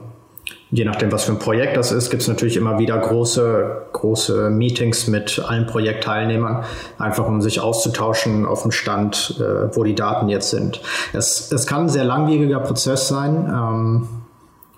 [0.72, 4.50] je nachdem, was für ein Projekt das ist, gibt es natürlich immer wieder große, große
[4.50, 6.64] Meetings mit allen Projektteilnehmern,
[6.98, 10.80] einfach um sich auszutauschen auf dem Stand, äh, wo die Daten jetzt sind.
[11.12, 13.48] Es, es kann ein sehr langwieriger Prozess sein.
[13.48, 14.08] Ähm,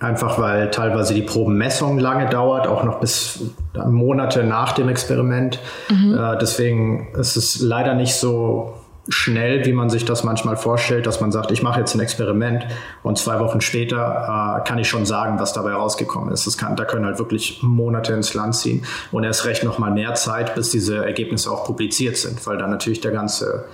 [0.00, 3.40] Einfach weil teilweise die Probenmessung lange dauert, auch noch bis
[3.86, 5.58] Monate nach dem Experiment.
[5.90, 6.16] Mhm.
[6.16, 8.74] Äh, deswegen ist es leider nicht so
[9.08, 12.66] schnell, wie man sich das manchmal vorstellt, dass man sagt, ich mache jetzt ein Experiment
[13.02, 16.46] und zwei Wochen später äh, kann ich schon sagen, was dabei rausgekommen ist.
[16.46, 19.90] Das kann, da können halt wirklich Monate ins Land ziehen und erst recht noch mal
[19.90, 23.64] mehr Zeit, bis diese Ergebnisse auch publiziert sind, weil dann natürlich der ganze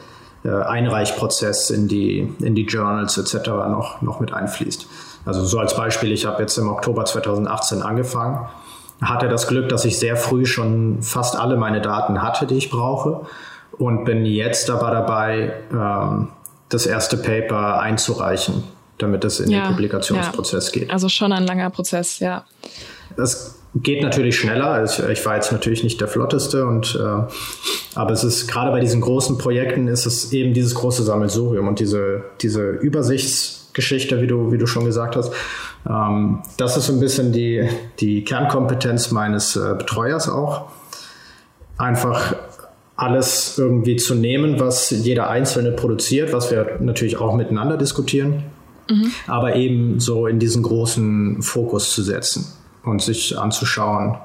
[0.44, 3.48] äh, Einreichprozess in die, in die Journals etc.
[3.48, 4.86] noch, noch mit einfließt.
[5.24, 8.46] Also so als Beispiel, ich habe jetzt im Oktober 2018 angefangen,
[9.00, 12.70] hatte das Glück, dass ich sehr früh schon fast alle meine Daten hatte, die ich
[12.70, 13.26] brauche
[13.72, 16.28] und bin jetzt aber dabei, ähm,
[16.68, 18.64] das erste Paper einzureichen,
[18.98, 20.80] damit es in ja, den Publikationsprozess ja.
[20.80, 20.90] geht.
[20.90, 22.44] Also schon ein langer Prozess, ja.
[23.16, 24.84] Das geht natürlich schneller.
[24.84, 27.32] Ich, ich war jetzt natürlich nicht der flotteste und äh,
[27.94, 31.80] aber es ist gerade bei diesen großen Projekten ist es eben dieses große Sammelsurium und
[31.80, 35.32] diese diese Übersichts Geschichte, wie du, wie du schon gesagt hast.
[35.88, 37.68] Ähm, das ist so ein bisschen die,
[38.00, 40.70] die Kernkompetenz meines äh, Betreuers auch.
[41.76, 42.36] Einfach
[42.96, 48.44] alles irgendwie zu nehmen, was jeder Einzelne produziert, was wir natürlich auch miteinander diskutieren,
[48.88, 49.10] mhm.
[49.26, 52.46] aber eben so in diesen großen Fokus zu setzen
[52.84, 54.16] und sich anzuschauen,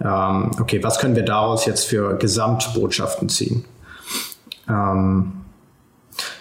[0.00, 3.64] ähm, okay, was können wir daraus jetzt für Gesamtbotschaften ziehen?
[4.68, 5.32] Ähm,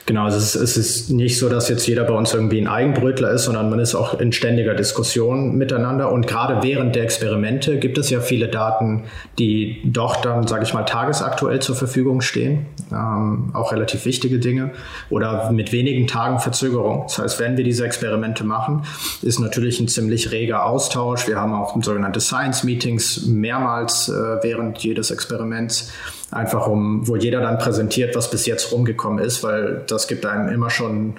[0.05, 2.67] Genau, also es ist, es ist nicht so, dass jetzt jeder bei uns irgendwie ein
[2.67, 6.11] Eigenbrötler ist, sondern man ist auch in ständiger Diskussion miteinander.
[6.11, 9.03] Und gerade während der Experimente gibt es ja viele Daten,
[9.37, 12.65] die doch dann, sage ich mal, tagesaktuell zur Verfügung stehen.
[12.91, 14.71] Ähm, auch relativ wichtige Dinge
[15.09, 17.03] oder mit wenigen Tagen Verzögerung.
[17.07, 18.83] Das heißt, wenn wir diese Experimente machen,
[19.21, 21.27] ist natürlich ein ziemlich reger Austausch.
[21.27, 25.91] Wir haben auch sogenannte Science-Meetings mehrmals äh, während jedes Experiments
[26.31, 30.49] einfach um, wo jeder dann präsentiert, was bis jetzt rumgekommen ist, weil das gibt einem
[30.49, 31.15] immer schon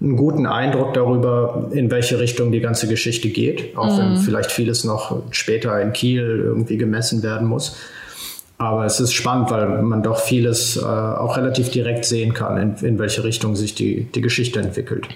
[0.00, 3.98] einen guten Eindruck darüber, in welche Richtung die ganze Geschichte geht, auch mhm.
[3.98, 7.76] wenn vielleicht vieles noch später in Kiel irgendwie gemessen werden muss.
[8.58, 12.86] Aber es ist spannend, weil man doch vieles äh, auch relativ direkt sehen kann, in,
[12.86, 15.06] in welche Richtung sich die, die Geschichte entwickelt.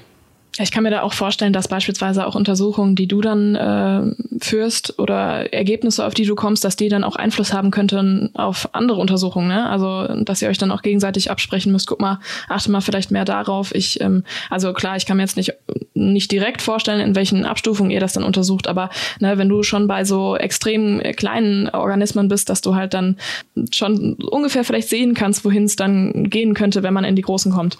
[0.58, 4.98] Ich kann mir da auch vorstellen, dass beispielsweise auch Untersuchungen, die du dann äh, führst
[4.98, 9.00] oder Ergebnisse, auf die du kommst, dass die dann auch Einfluss haben könnten auf andere
[9.00, 9.48] Untersuchungen.
[9.48, 9.68] Ne?
[9.70, 11.86] Also, dass ihr euch dann auch gegenseitig absprechen müsst.
[11.86, 13.74] Guck mal, achte mal vielleicht mehr darauf.
[13.74, 15.54] Ich, ähm, also klar, ich kann mir jetzt nicht,
[15.94, 19.88] nicht direkt vorstellen, in welchen Abstufungen ihr das dann untersucht, aber ne, wenn du schon
[19.88, 23.16] bei so extrem kleinen Organismen bist, dass du halt dann
[23.72, 27.52] schon ungefähr vielleicht sehen kannst, wohin es dann gehen könnte, wenn man in die großen
[27.52, 27.78] kommt.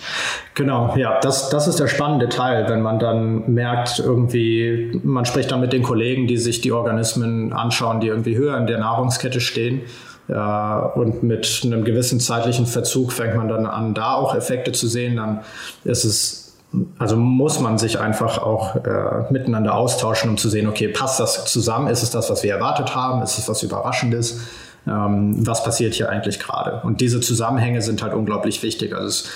[0.55, 5.51] Genau, ja, das, das ist der spannende Teil wenn man dann merkt, irgendwie, man spricht
[5.51, 9.41] dann mit den Kollegen, die sich die Organismen anschauen, die irgendwie höher in der Nahrungskette
[9.41, 9.83] stehen.
[10.29, 14.87] Äh, und mit einem gewissen zeitlichen Verzug fängt man dann an, da auch Effekte zu
[14.89, 15.17] sehen.
[15.17, 15.41] Dann
[15.85, 16.43] ist es
[16.99, 21.45] also muss man sich einfach auch äh, miteinander austauschen, um zu sehen, okay, passt das
[21.45, 21.89] zusammen?
[21.89, 23.23] Ist es das, was wir erwartet haben?
[23.23, 24.41] Ist es was Überraschendes?
[24.87, 26.81] Ähm, was passiert hier eigentlich gerade?
[26.85, 28.95] Und diese Zusammenhänge sind halt unglaublich wichtig.
[28.95, 29.29] Also es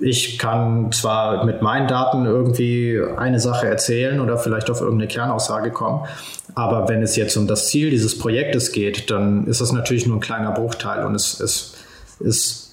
[0.00, 5.70] ich kann zwar mit meinen Daten irgendwie eine Sache erzählen oder vielleicht auf irgendeine Kernaussage
[5.70, 6.06] kommen,
[6.54, 10.16] aber wenn es jetzt um das Ziel dieses Projektes geht, dann ist das natürlich nur
[10.16, 11.74] ein kleiner Bruchteil und es, es
[12.20, 12.68] ist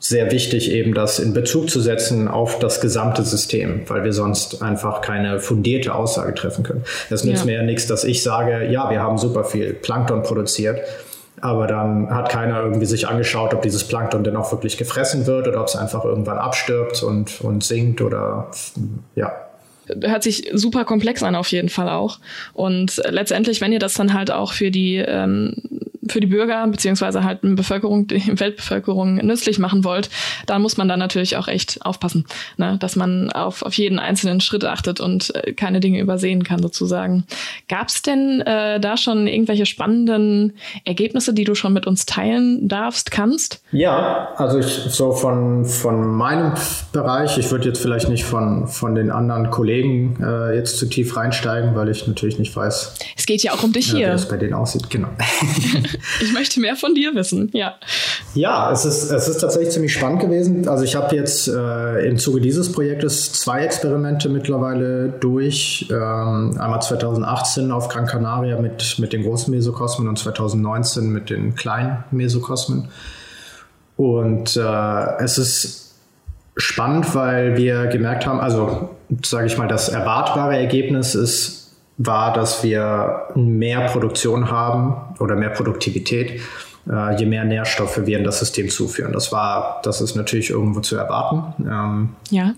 [0.00, 4.62] sehr wichtig, eben das in Bezug zu setzen auf das gesamte System, weil wir sonst
[4.62, 6.84] einfach keine fundierte Aussage treffen können.
[7.10, 7.46] Es nützt ja.
[7.46, 10.80] mir ja nichts, dass ich sage, ja, wir haben super viel Plankton produziert
[11.40, 15.48] aber dann hat keiner irgendwie sich angeschaut, ob dieses Plankton denn auch wirklich gefressen wird
[15.48, 18.50] oder ob es einfach irgendwann abstirbt und, und sinkt oder
[19.14, 19.32] ja.
[20.02, 22.20] Hört sich super komplex an, auf jeden Fall auch.
[22.52, 25.54] Und letztendlich, wenn ihr das dann halt auch für die ähm,
[26.10, 30.10] für die Bürger beziehungsweise halt eine Bevölkerung, die Weltbevölkerung nützlich machen wollt,
[30.46, 32.76] da muss man dann natürlich auch echt aufpassen, ne?
[32.80, 37.24] dass man auf, auf jeden einzelnen Schritt achtet und äh, keine Dinge übersehen kann sozusagen.
[37.68, 42.68] Gab es denn äh, da schon irgendwelche spannenden Ergebnisse, die du schon mit uns teilen
[42.68, 43.62] darfst, kannst?
[43.72, 46.54] Ja, also ich so von, von meinem
[46.92, 51.16] Bereich, ich würde jetzt vielleicht nicht von, von den anderen Kollegen äh, jetzt zu tief
[51.16, 52.94] reinsteigen, weil ich natürlich nicht weiß.
[53.16, 54.08] Es geht ja auch um dich hier.
[54.08, 55.08] Wie es bei denen aussieht, genau.
[56.20, 57.74] ich möchte mehr von dir wissen, ja.
[58.34, 60.68] Ja, es ist, es ist tatsächlich ziemlich spannend gewesen.
[60.68, 65.86] Also ich habe jetzt äh, im Zuge dieses Projektes zwei Experimente mittlerweile durch.
[65.90, 71.54] Ähm, einmal 2018 auf Gran Canaria mit, mit den großen Mesokosmen und 2019 mit den
[71.54, 72.88] kleinen Mesokosmen.
[73.96, 75.94] Und äh, es ist
[76.56, 78.90] spannend, weil wir gemerkt haben, also
[79.22, 81.59] sage ich mal, das erwartbare Ergebnis ist
[82.02, 86.40] war, dass wir mehr Produktion haben oder mehr Produktivität,
[86.90, 89.12] äh, je mehr Nährstoffe wir in das System zuführen.
[89.12, 91.62] Das war, das ist natürlich irgendwo zu erwarten.
[91.62, 92.54] Ähm, ja.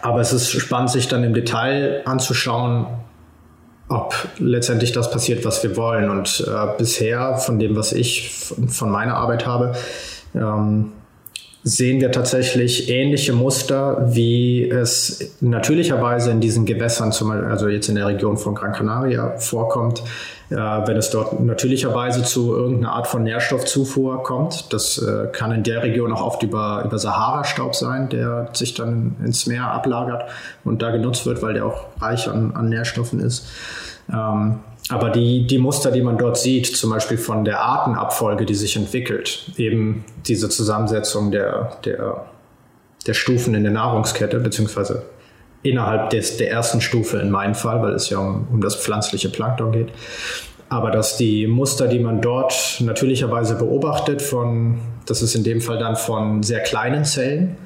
[0.00, 2.86] Aber es ist spannend, sich dann im Detail anzuschauen,
[3.88, 6.08] ob letztendlich das passiert, was wir wollen.
[6.08, 8.30] Und äh, bisher, von dem, was ich
[8.68, 9.72] von, meiner Arbeit habe,
[10.36, 10.92] ähm,
[11.64, 17.88] sehen wir tatsächlich ähnliche Muster, wie es natürlicherweise in diesen Gewässern, zum Beispiel, also jetzt
[17.88, 20.02] in der Region von Gran Canaria, vorkommt,
[20.50, 24.72] äh, wenn es dort natürlicherweise zu irgendeiner Art von Nährstoffzufuhr kommt.
[24.72, 29.16] Das äh, kann in der Region auch oft über, über Sahara-Staub sein, der sich dann
[29.24, 30.24] ins Meer ablagert
[30.64, 33.46] und da genutzt wird, weil der auch reich an, an Nährstoffen ist.
[34.12, 34.58] Ähm,
[34.92, 38.76] aber die, die Muster, die man dort sieht, zum Beispiel von der Artenabfolge, die sich
[38.76, 42.26] entwickelt, eben diese Zusammensetzung der, der,
[43.06, 45.04] der Stufen in der Nahrungskette, beziehungsweise
[45.62, 49.30] innerhalb des, der ersten Stufe in meinem Fall, weil es ja um, um das pflanzliche
[49.30, 49.88] Plankton geht.
[50.68, 55.78] Aber dass die Muster, die man dort natürlicherweise beobachtet, von, das ist in dem Fall
[55.78, 57.56] dann von sehr kleinen Zellen,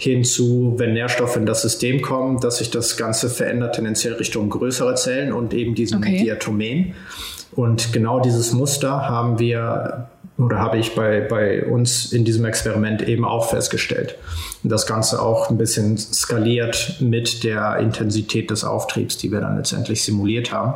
[0.00, 4.94] hinzu, wenn Nährstoffe in das System kommen, dass sich das Ganze verändert tendenziell Richtung größere
[4.94, 6.18] Zellen und eben diesen okay.
[6.22, 6.94] Diatomen.
[7.52, 10.08] Und genau dieses Muster haben wir
[10.38, 14.16] oder habe ich bei, bei uns in diesem Experiment eben auch festgestellt.
[14.62, 19.58] Und das Ganze auch ein bisschen skaliert mit der Intensität des Auftriebs, die wir dann
[19.58, 20.74] letztendlich simuliert haben.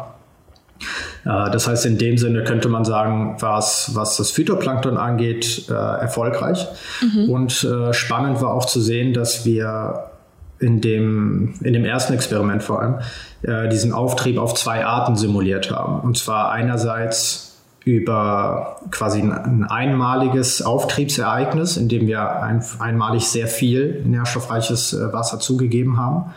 [1.24, 5.72] Äh, das heißt, in dem Sinne könnte man sagen, was, was das Phytoplankton angeht, äh,
[5.72, 6.66] erfolgreich.
[7.00, 7.30] Mhm.
[7.30, 10.10] Und äh, spannend war auch zu sehen, dass wir
[10.60, 12.94] in dem, in dem ersten Experiment vor allem
[13.42, 16.00] äh, diesen Auftrieb auf zwei Arten simuliert haben.
[16.00, 23.46] Und zwar einerseits über quasi ein, ein einmaliges Auftriebsereignis, in dem wir ein, einmalig sehr
[23.46, 26.32] viel nährstoffreiches äh, Wasser zugegeben haben.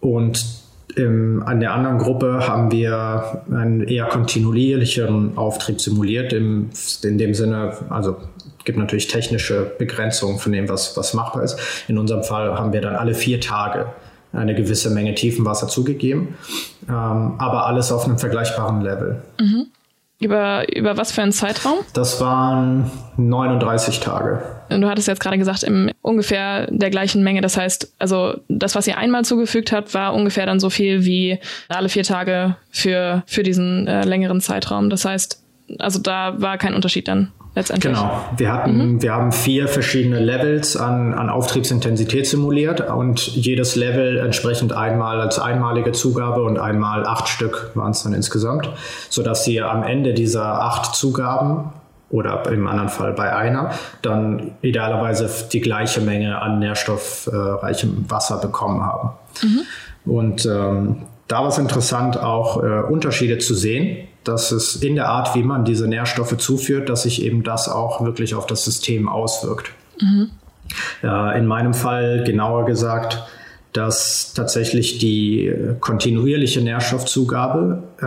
[0.00, 0.63] Und
[0.96, 6.70] im, an der anderen Gruppe haben wir einen eher kontinuierlichen Auftrieb simuliert, im,
[7.02, 8.16] in dem Sinne, also
[8.64, 11.58] gibt natürlich technische Begrenzungen von dem, was, was machbar ist.
[11.88, 13.86] In unserem Fall haben wir dann alle vier Tage
[14.32, 16.34] eine gewisse Menge Tiefenwasser zugegeben,
[16.88, 19.22] ähm, aber alles auf einem vergleichbaren Level.
[19.40, 19.66] Mhm.
[20.24, 21.78] Über, über was für einen Zeitraum?
[21.92, 24.42] Das waren 39 Tage.
[24.70, 27.42] Du hattest jetzt gerade gesagt, in ungefähr der gleichen Menge.
[27.42, 31.38] Das heißt, also das, was ihr einmal zugefügt habt, war ungefähr dann so viel wie
[31.68, 34.88] alle vier Tage für, für diesen äh, längeren Zeitraum.
[34.88, 35.42] Das heißt,
[35.78, 37.92] also da war kein Unterschied dann letztendlich.
[37.94, 38.20] Genau.
[38.36, 39.02] Wir hatten, mhm.
[39.02, 45.38] wir haben vier verschiedene Levels an, an Auftriebsintensität simuliert und jedes Level entsprechend einmal als
[45.38, 48.70] einmalige Zugabe und einmal acht Stück waren es dann insgesamt,
[49.08, 51.72] sodass sie am Ende dieser acht Zugaben
[52.10, 58.84] oder im anderen Fall bei einer, dann idealerweise die gleiche Menge an nährstoffreichem Wasser bekommen
[58.84, 59.10] haben.
[59.42, 60.12] Mhm.
[60.12, 65.08] Und ähm, da war es interessant, auch äh, Unterschiede zu sehen dass es in der
[65.08, 69.08] Art, wie man diese Nährstoffe zuführt, dass sich eben das auch wirklich auf das System
[69.08, 69.70] auswirkt.
[70.00, 70.30] Mhm.
[71.02, 73.22] Äh, in meinem Fall genauer gesagt,
[73.72, 78.06] dass tatsächlich die kontinuierliche Nährstoffzugabe äh,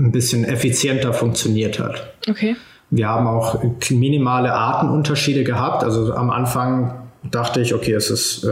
[0.00, 2.12] ein bisschen effizienter funktioniert hat.
[2.28, 2.56] Okay.
[2.90, 5.82] Wir haben auch minimale Artenunterschiede gehabt.
[5.82, 8.50] Also am Anfang dachte ich, okay, es ist äh,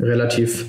[0.00, 0.66] relativ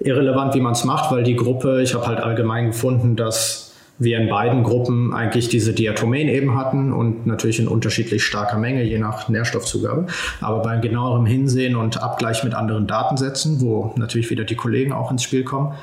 [0.00, 3.63] irrelevant, wie man es macht, weil die Gruppe, ich habe halt allgemein gefunden, dass
[3.98, 8.82] wir in beiden Gruppen eigentlich diese Diatomen eben hatten und natürlich in unterschiedlich starker Menge,
[8.82, 10.06] je nach Nährstoffzugabe.
[10.40, 15.10] Aber beim genaueren Hinsehen und Abgleich mit anderen Datensätzen, wo natürlich wieder die Kollegen auch
[15.10, 15.74] ins Spiel kommen,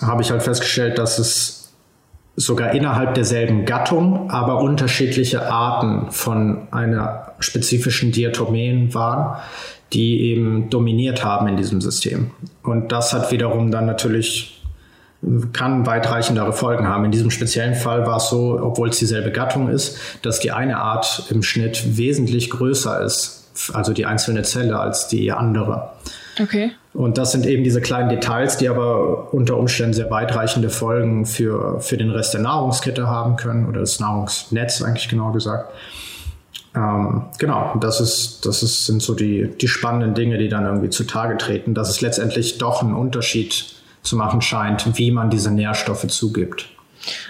[0.00, 1.72] habe ich halt festgestellt, dass es
[2.34, 9.36] sogar innerhalb derselben Gattung, aber unterschiedliche Arten von einer spezifischen Diatomen waren,
[9.92, 12.30] die eben dominiert haben in diesem System.
[12.62, 14.61] Und das hat wiederum dann natürlich
[15.52, 17.04] kann weitreichendere Folgen haben.
[17.04, 20.78] In diesem speziellen Fall war es so, obwohl es dieselbe Gattung ist, dass die eine
[20.78, 25.90] Art im Schnitt wesentlich größer ist, also die einzelne Zelle, als die andere.
[26.40, 26.72] Okay.
[26.92, 31.80] Und das sind eben diese kleinen Details, die aber unter Umständen sehr weitreichende Folgen für,
[31.80, 35.72] für den Rest der Nahrungskette haben können oder das Nahrungsnetz eigentlich genau gesagt.
[36.74, 40.90] Ähm, genau, das ist, das ist, sind so die, die spannenden Dinge, die dann irgendwie
[40.90, 46.06] zutage treten, dass es letztendlich doch einen Unterschied zu machen scheint, wie man diese Nährstoffe
[46.08, 46.68] zugibt.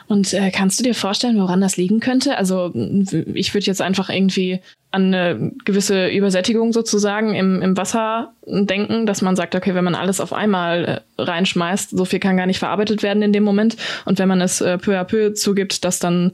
[0.07, 2.37] Und äh, kannst du dir vorstellen, woran das liegen könnte?
[2.37, 9.07] Also ich würde jetzt einfach irgendwie an eine gewisse Übersättigung sozusagen im, im Wasser denken,
[9.07, 12.47] dass man sagt, okay, wenn man alles auf einmal äh, reinschmeißt, so viel kann gar
[12.47, 13.77] nicht verarbeitet werden in dem Moment.
[14.05, 16.33] Und wenn man es äh, peu à peu zugibt, dass dann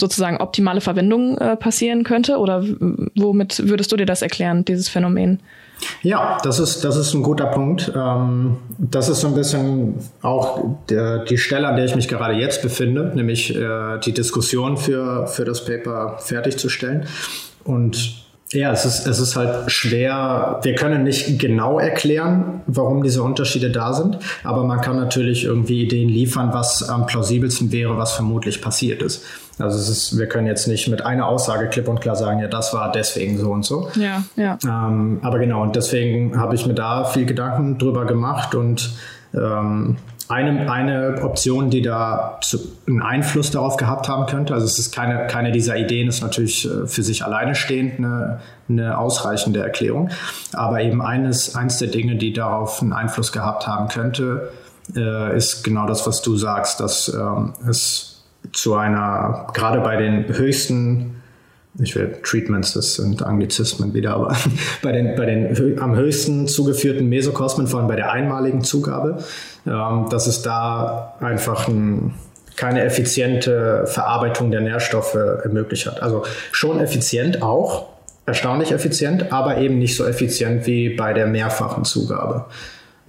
[0.00, 2.38] sozusagen optimale Verwendung äh, passieren könnte?
[2.38, 2.64] Oder
[3.14, 5.40] womit würdest du dir das erklären, dieses Phänomen?
[6.02, 7.92] Ja, das ist, das ist ein guter Punkt.
[7.94, 12.62] Ähm, das ist so ein bisschen auch die Stelle, an der ich mich gerade jetzt
[12.62, 17.06] befinde, nämlich äh, die Diskussion für, für das Paper fertigzustellen.
[17.64, 20.60] Und ja, es ist, es ist halt schwer.
[20.62, 25.82] Wir können nicht genau erklären, warum diese Unterschiede da sind, aber man kann natürlich irgendwie
[25.82, 29.24] Ideen liefern, was am plausibelsten wäre, was vermutlich passiert ist.
[29.62, 32.48] Also es ist, wir können jetzt nicht mit einer Aussage klipp und klar sagen, ja,
[32.48, 33.88] das war deswegen so und so.
[33.94, 34.58] Ja, ja.
[34.64, 38.92] Ähm, aber genau, und deswegen habe ich mir da viel Gedanken drüber gemacht und
[39.34, 39.96] ähm,
[40.28, 44.94] eine, eine Option, die da zu, einen Einfluss darauf gehabt haben könnte, also es ist
[44.94, 50.10] keine, keine dieser Ideen, ist natürlich äh, für sich alleine stehend eine, eine ausreichende Erklärung,
[50.52, 54.50] aber eben eines, eins der Dinge, die darauf einen Einfluss gehabt haben könnte,
[54.96, 58.11] äh, ist genau das, was du sagst, dass ähm, es
[58.52, 61.22] zu einer, gerade bei den höchsten,
[61.80, 64.36] ich will Treatments, das sind Anglizismen wieder, aber
[64.82, 69.18] bei den, bei den am höchsten zugeführten Mesokosmen, vor allem bei der einmaligen Zugabe,
[69.66, 72.14] ähm, dass es da einfach ein,
[72.56, 76.02] keine effiziente Verarbeitung der Nährstoffe ermöglicht hat.
[76.02, 77.86] Also schon effizient auch,
[78.26, 82.44] erstaunlich effizient, aber eben nicht so effizient wie bei der mehrfachen Zugabe.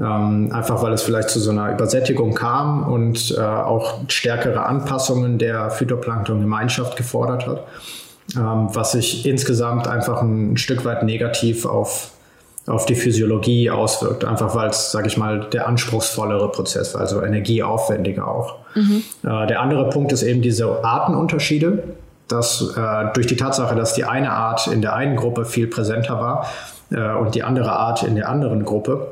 [0.03, 5.37] Ähm, einfach weil es vielleicht zu so einer Übersättigung kam und äh, auch stärkere Anpassungen
[5.37, 7.63] der Phytoplankton-Gemeinschaft gefordert hat,
[8.35, 12.11] ähm, was sich insgesamt einfach ein Stück weit negativ auf,
[12.67, 14.25] auf die Physiologie auswirkt.
[14.25, 18.55] Einfach weil es, sage ich mal, der anspruchsvollere Prozess war, also energieaufwendiger auch.
[18.75, 19.03] Mhm.
[19.23, 21.83] Äh, der andere Punkt ist eben diese Artenunterschiede.
[22.29, 26.19] Dass äh, durch die Tatsache, dass die eine Art in der einen Gruppe viel präsenter
[26.19, 26.47] war
[26.89, 29.07] äh, und die andere Art in der anderen Gruppe,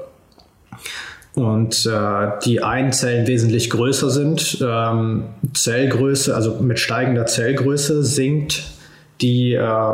[1.34, 4.58] und äh, die Einzellen wesentlich größer sind.
[4.62, 8.64] Ähm, Zellgröße, also mit steigender Zellgröße sinkt
[9.22, 9.94] die, äh,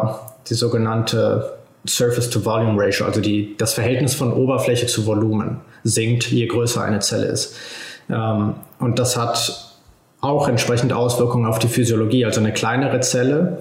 [0.49, 1.57] die sogenannte
[1.87, 7.55] Surface-to-Volume-Ratio, also die, das Verhältnis von Oberfläche zu Volumen sinkt, je größer eine Zelle ist.
[8.09, 9.75] Ähm, und das hat
[10.21, 12.25] auch entsprechend Auswirkungen auf die Physiologie.
[12.25, 13.59] Also eine kleinere Zelle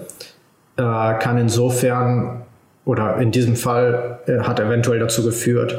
[0.77, 2.41] äh, kann insofern
[2.85, 5.75] oder in diesem Fall äh, hat eventuell dazu geführt,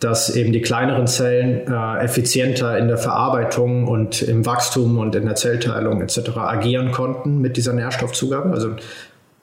[0.00, 5.24] dass eben die kleineren Zellen äh, effizienter in der Verarbeitung und im Wachstum und in
[5.24, 6.36] der Zellteilung etc.
[6.36, 8.50] agieren konnten mit dieser Nährstoffzugabe.
[8.50, 8.76] Also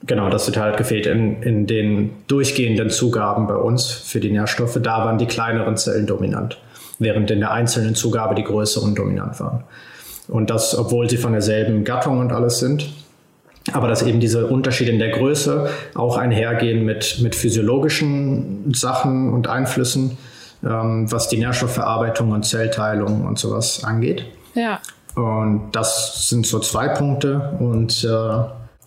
[0.06, 4.78] genau, das hat halt gefehlt in, in den durchgehenden Zugaben bei uns für die Nährstoffe.
[4.82, 6.58] Da waren die kleineren Zellen dominant,
[6.98, 9.64] während in der einzelnen Zugabe die größeren dominant waren.
[10.28, 12.88] Und das, obwohl sie von derselben Gattung und alles sind.
[13.72, 19.48] Aber dass eben diese Unterschiede in der Größe auch einhergehen mit, mit physiologischen Sachen und
[19.48, 20.16] Einflüssen,
[20.66, 24.26] ähm, was die Nährstoffverarbeitung und Zellteilung und sowas angeht.
[24.54, 24.80] Ja.
[25.14, 27.56] Und das sind so zwei Punkte.
[27.58, 28.08] Und äh,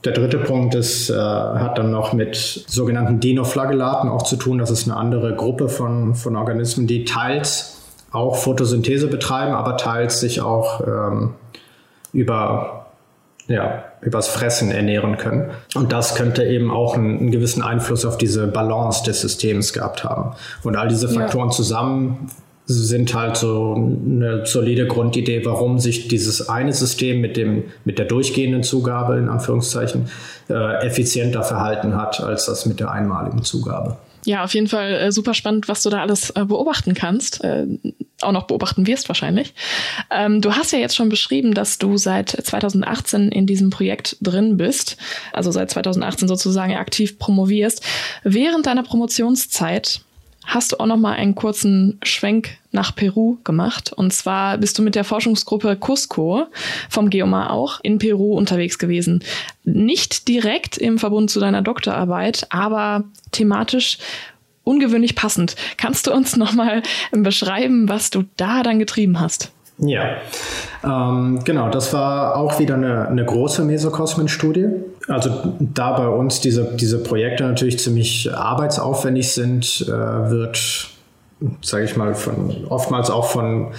[0.05, 4.57] der dritte Punkt ist, äh, hat dann noch mit sogenannten Dinoflagellaten auch zu tun.
[4.57, 7.77] Das ist eine andere Gruppe von, von Organismen, die teils
[8.11, 11.36] auch Photosynthese betreiben, aber teils sich auch ähm,
[12.13, 12.78] über,
[13.50, 15.50] ja, übers Fressen ernähren können.
[15.76, 20.04] Und das könnte eben auch einen, einen, gewissen Einfluss auf diese Balance des Systems gehabt
[20.04, 20.34] haben.
[20.64, 21.56] Und all diese Faktoren ja.
[21.56, 22.30] zusammen
[22.66, 28.06] sind halt so eine solide Grundidee, warum sich dieses eine System mit dem mit der
[28.06, 30.06] durchgehenden Zugabe in Anführungszeichen
[30.50, 33.97] äh, effizienter verhalten hat als das mit der einmaligen Zugabe.
[34.26, 37.43] Ja, auf jeden Fall äh, super spannend, was du da alles äh, beobachten kannst.
[37.43, 37.67] Äh,
[38.22, 39.53] auch noch beobachten wirst wahrscheinlich.
[40.11, 44.57] Ähm, du hast ja jetzt schon beschrieben, dass du seit 2018 in diesem Projekt drin
[44.57, 44.97] bist,
[45.32, 47.82] also seit 2018 sozusagen aktiv promovierst.
[48.24, 50.01] Während deiner Promotionszeit
[50.50, 53.93] hast du auch noch mal einen kurzen Schwenk nach Peru gemacht.
[53.93, 56.47] Und zwar bist du mit der Forschungsgruppe Cusco
[56.89, 59.24] vom Geomar auch in Peru unterwegs gewesen.
[59.64, 64.00] Nicht direkt im Verbund zu deiner Doktorarbeit, aber thematisch
[64.64, 65.56] ungewöhnlich passend.
[65.78, 66.82] Kannst du uns noch mal
[67.12, 69.52] beschreiben, was du da dann getrieben hast?
[69.82, 70.17] Ja,
[70.84, 74.67] ähm, genau, das war auch wieder eine, eine große Mesokosmen-Studie.
[75.07, 80.89] Also da bei uns diese, diese Projekte natürlich ziemlich arbeitsaufwendig sind, äh, wird
[81.61, 83.71] sage ich mal, von, oftmals auch von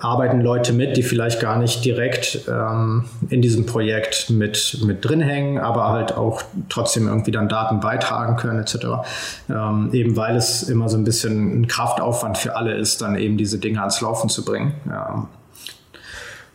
[0.00, 5.20] arbeiten Leute mit, die vielleicht gar nicht direkt ähm, in diesem Projekt mit, mit drin
[5.20, 8.76] hängen, aber halt auch trotzdem irgendwie dann Daten beitragen können etc.
[9.48, 13.36] Ähm, eben weil es immer so ein bisschen ein Kraftaufwand für alle ist, dann eben
[13.36, 14.74] diese Dinge ans Laufen zu bringen.
[14.88, 15.26] Ja.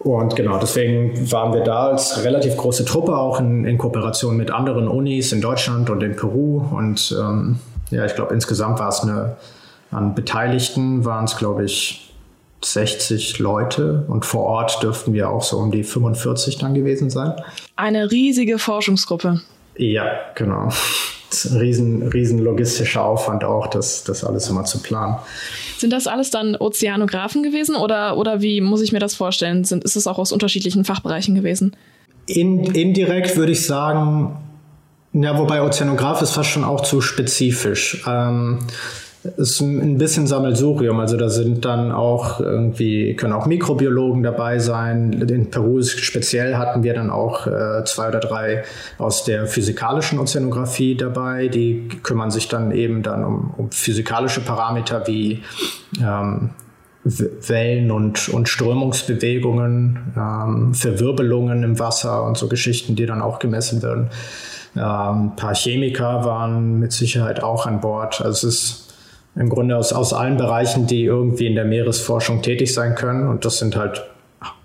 [0.05, 4.51] Und genau, deswegen waren wir da als relativ große Truppe auch in, in Kooperation mit
[4.51, 6.63] anderen Unis in Deutschland und in Peru.
[6.71, 7.57] Und ähm,
[7.89, 9.37] ja, ich glaube, insgesamt war es eine,
[9.89, 12.13] an Beteiligten waren es, glaube ich,
[12.63, 17.33] 60 Leute und vor Ort dürften wir auch so um die 45 dann gewesen sein.
[17.75, 19.41] Eine riesige Forschungsgruppe.
[19.75, 20.69] Ja, genau.
[21.51, 25.17] Riesen, riesen logistischer Aufwand auch, das, das alles immer zu planen.
[25.77, 29.63] Sind das alles dann Ozeanographen gewesen oder, oder wie muss ich mir das vorstellen?
[29.63, 31.75] Sind, ist es auch aus unterschiedlichen Fachbereichen gewesen?
[32.27, 34.37] In, indirekt würde ich sagen,
[35.13, 38.03] ja, wobei Ozeanograph ist fast schon auch zu spezifisch.
[38.07, 38.59] Ähm,
[39.37, 40.99] ist ein bisschen Sammelsurium.
[40.99, 45.13] Also da sind dann auch irgendwie, können auch Mikrobiologen dabei sein.
[45.13, 48.63] In Peru speziell hatten wir dann auch äh, zwei oder drei
[48.97, 51.47] aus der physikalischen Ozeanographie dabei.
[51.47, 55.43] Die kümmern sich dann eben dann um, um physikalische Parameter wie
[55.99, 56.51] ähm,
[57.03, 63.83] Wellen und, und Strömungsbewegungen, ähm, Verwirbelungen im Wasser und so Geschichten, die dann auch gemessen
[63.83, 64.09] werden.
[64.75, 68.21] Ähm, ein paar Chemiker waren mit Sicherheit auch an Bord.
[68.21, 68.84] Also es ist
[69.35, 73.27] im Grunde aus, aus allen Bereichen, die irgendwie in der Meeresforschung tätig sein können.
[73.27, 74.05] Und das sind halt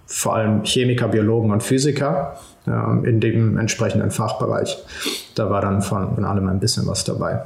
[0.06, 4.78] vor allem Chemiker, Biologen und Physiker äh, in dem entsprechenden Fachbereich.
[5.34, 7.40] Da war dann von, von allem ein bisschen was dabei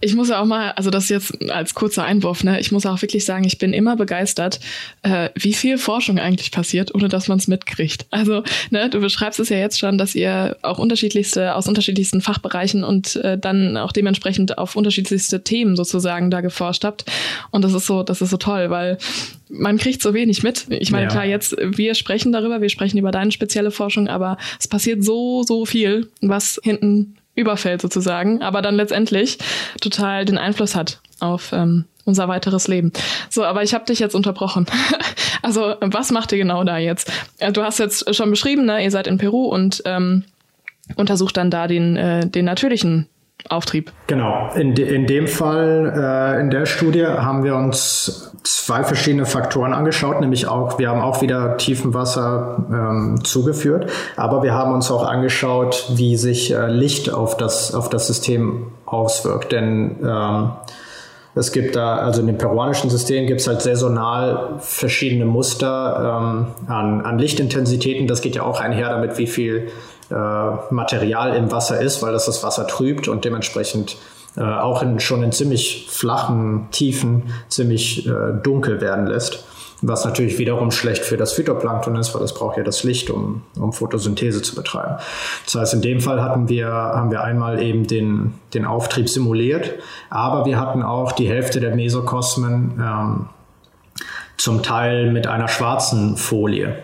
[0.00, 3.00] ich muss ja auch mal, also das jetzt als kurzer Einwurf, ne, ich muss auch
[3.02, 4.60] wirklich sagen, ich bin immer begeistert,
[5.02, 8.06] äh, wie viel Forschung eigentlich passiert, ohne dass man es mitkriegt.
[8.10, 12.82] Also, ne, du beschreibst es ja jetzt schon, dass ihr auch unterschiedlichste, aus unterschiedlichsten Fachbereichen
[12.82, 17.04] und äh, dann auch dementsprechend auf unterschiedlichste Themen sozusagen da geforscht habt.
[17.50, 18.98] Und das ist so, das ist so toll, weil
[19.50, 20.66] man kriegt so wenig mit.
[20.70, 21.10] Ich meine, ja.
[21.10, 25.42] klar, jetzt, wir sprechen darüber, wir sprechen über deine spezielle Forschung, aber es passiert so,
[25.42, 29.38] so viel, was hinten überfällt sozusagen, aber dann letztendlich
[29.80, 32.92] total den Einfluss hat auf ähm, unser weiteres Leben.
[33.28, 34.66] So, aber ich habe dich jetzt unterbrochen.
[35.42, 37.12] also, was macht ihr genau da jetzt?
[37.38, 40.24] Äh, du hast jetzt schon beschrieben, ne, ihr seid in Peru und ähm,
[40.96, 43.06] untersucht dann da den, äh, den natürlichen
[43.48, 43.92] Auftrieb.
[44.06, 44.50] Genau.
[44.54, 49.72] In, de, in dem Fall, äh, in der Studie haben wir uns zwei verschiedene Faktoren
[49.72, 55.06] angeschaut, nämlich auch, wir haben auch wieder Tiefenwasser ähm, zugeführt, aber wir haben uns auch
[55.06, 59.52] angeschaut, wie sich äh, Licht auf das, auf das System auswirkt.
[59.52, 60.50] Denn ähm,
[61.34, 66.46] es gibt da, also in dem peruanischen System gibt es halt saisonal verschiedene Muster ähm,
[66.66, 68.06] an, an Lichtintensitäten.
[68.08, 69.68] Das geht ja auch einher damit, wie viel
[70.10, 73.96] äh, Material im Wasser ist, weil das das Wasser trübt und dementsprechend
[74.36, 79.44] äh, auch in, schon in ziemlich flachen Tiefen ziemlich äh, dunkel werden lässt.
[79.82, 83.42] Was natürlich wiederum schlecht für das Phytoplankton ist, weil es braucht ja das Licht, um,
[83.58, 84.96] um Photosynthese zu betreiben.
[85.46, 89.72] Das heißt, in dem Fall hatten wir, haben wir einmal eben den, den Auftrieb simuliert,
[90.10, 93.26] aber wir hatten auch die Hälfte der Mesokosmen ähm,
[94.36, 96.76] zum Teil mit einer schwarzen Folie.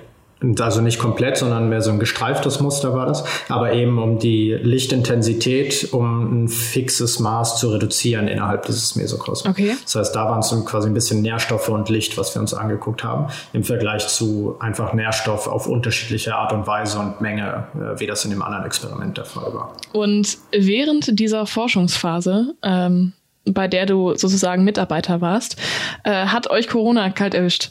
[0.60, 4.52] Also nicht komplett, sondern mehr so ein gestreiftes Muster war das, aber eben um die
[4.52, 9.50] Lichtintensität um ein fixes Maß zu reduzieren innerhalb dieses Mesokosmos.
[9.50, 9.76] Okay.
[9.82, 13.02] Das heißt, da waren es quasi ein bisschen Nährstoffe und Licht, was wir uns angeguckt
[13.02, 18.06] haben, im Vergleich zu einfach Nährstoff auf unterschiedliche Art und Weise und Menge, äh, wie
[18.06, 19.72] das in dem anderen Experiment der Fall war.
[19.92, 23.12] Und während dieser Forschungsphase ähm
[23.46, 25.56] bei der du sozusagen Mitarbeiter warst,
[26.04, 27.70] äh, hat euch Corona kalt erwischt.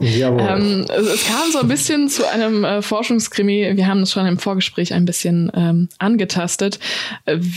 [0.00, 0.40] Jawohl.
[0.40, 3.72] ähm, es, es, kam so ein bisschen zu einem äh, Forschungskrimi.
[3.74, 6.78] Wir haben das schon im Vorgespräch ein bisschen ähm, angetastet.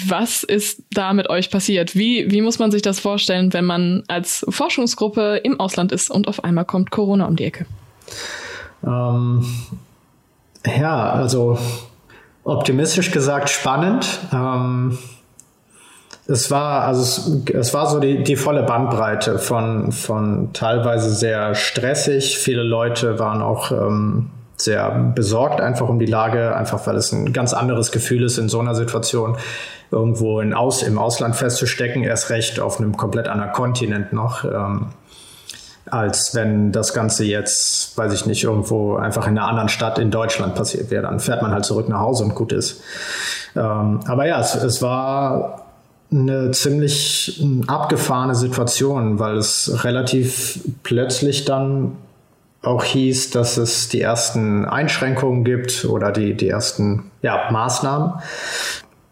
[0.07, 1.95] Was ist da mit euch passiert?
[1.95, 6.27] Wie, wie muss man sich das vorstellen, wenn man als Forschungsgruppe im Ausland ist und
[6.27, 7.67] auf einmal kommt Corona um die Ecke?
[8.83, 9.45] Ähm,
[10.65, 11.59] ja, also
[12.43, 14.19] optimistisch gesagt spannend.
[14.33, 14.97] Ähm,
[16.28, 21.55] es war, also es, es war so die, die volle Bandbreite von, von teilweise sehr
[21.55, 22.38] stressig.
[22.38, 27.34] Viele Leute waren auch ähm, sehr besorgt einfach um die Lage, einfach weil es ein
[27.34, 29.38] ganz anderes Gefühl ist, in so einer Situation
[29.89, 34.45] irgendwo in Aus, im Ausland festzustecken, erst recht auf einem komplett anderen Kontinent noch.
[34.45, 34.88] Ähm,
[35.89, 40.09] als wenn das Ganze jetzt, weiß ich nicht, irgendwo einfach in einer anderen Stadt in
[40.09, 41.03] Deutschland passiert wäre.
[41.03, 42.82] Dann fährt man halt zurück nach Hause und gut ist.
[43.55, 45.61] Ähm, aber ja, es, es war
[46.12, 51.93] eine ziemlich abgefahrene Situation, weil es relativ plötzlich dann
[52.62, 58.14] auch hieß, dass es die ersten Einschränkungen gibt oder die, die ersten ja, Maßnahmen.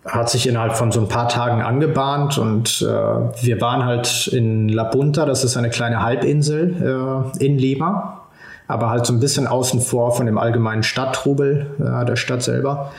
[0.05, 4.69] Hat sich innerhalb von so ein paar Tagen angebahnt und äh, wir waren halt in
[4.69, 8.21] La Punta, das ist eine kleine Halbinsel äh, in Lima,
[8.67, 12.91] aber halt so ein bisschen außen vor von dem allgemeinen Stadttrubel äh, der Stadt selber.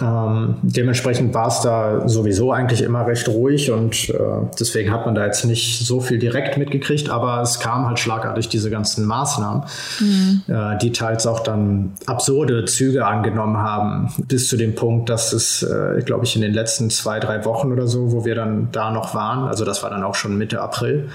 [0.00, 4.14] Ähm, dementsprechend war es da sowieso eigentlich immer recht ruhig und äh,
[4.58, 8.48] deswegen hat man da jetzt nicht so viel direkt mitgekriegt, aber es kam halt schlagartig
[8.48, 9.64] diese ganzen Maßnahmen,
[10.00, 10.42] mhm.
[10.48, 15.62] äh, die teils auch dann absurde Züge angenommen haben, bis zu dem Punkt, dass es,
[15.62, 18.90] äh, glaube ich, in den letzten zwei, drei Wochen oder so, wo wir dann da
[18.90, 21.08] noch waren, also das war dann auch schon Mitte April,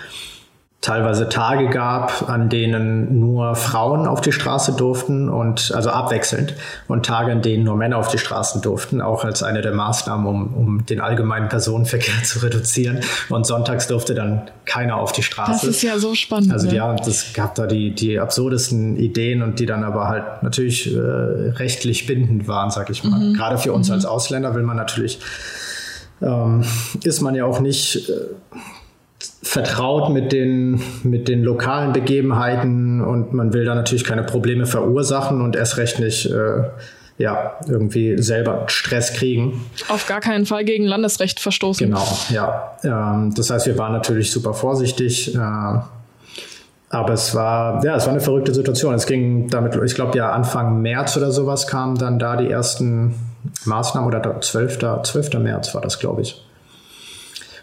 [0.81, 6.53] teilweise Tage gab, an denen nur Frauen auf die Straße durften und also abwechselnd
[6.87, 10.25] und Tage, an denen nur Männer auf die Straßen durften, auch als eine der Maßnahmen,
[10.25, 13.01] um, um den allgemeinen Personenverkehr zu reduzieren.
[13.27, 15.51] Und sonntags durfte dann keiner auf die Straße.
[15.51, 16.53] Das ist ja so spannend.
[16.53, 16.75] Also ne?
[16.75, 20.97] ja, das gab da die, die absurdesten Ideen und die dann aber halt natürlich äh,
[20.97, 23.19] rechtlich bindend waren, sag ich mal.
[23.19, 23.33] Mhm.
[23.33, 23.95] Gerade für uns mhm.
[23.95, 25.19] als Ausländer will man natürlich
[26.21, 26.63] ähm,
[27.03, 28.13] ist man ja auch nicht äh,
[29.49, 35.41] vertraut mit den, mit den lokalen Begebenheiten und man will da natürlich keine Probleme verursachen
[35.41, 36.65] und erst recht nicht äh,
[37.17, 39.65] ja, irgendwie selber Stress kriegen.
[39.87, 41.87] Auf gar keinen Fall gegen Landesrecht verstoßen.
[41.87, 42.77] Genau, ja.
[42.83, 45.33] Ähm, das heißt, wir waren natürlich super vorsichtig.
[45.33, 48.93] Äh, aber es war, ja, es war eine verrückte Situation.
[48.93, 53.15] Es ging damit, ich glaube ja Anfang März oder sowas kamen dann da die ersten
[53.65, 54.77] Maßnahmen oder 12.
[55.03, 55.33] 12.
[55.39, 56.39] März war das, glaube ich.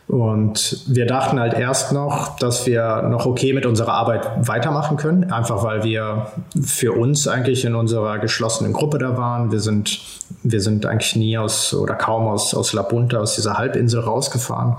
[0.08, 5.32] Und wir dachten halt erst noch, dass wir noch okay mit unserer Arbeit weitermachen können,
[5.32, 6.28] einfach weil wir
[6.62, 9.50] für uns eigentlich in unserer geschlossenen Gruppe da waren.
[9.50, 10.00] Wir sind,
[10.44, 14.76] wir sind eigentlich nie aus oder kaum aus, aus La Punta, aus dieser Halbinsel rausgefahren.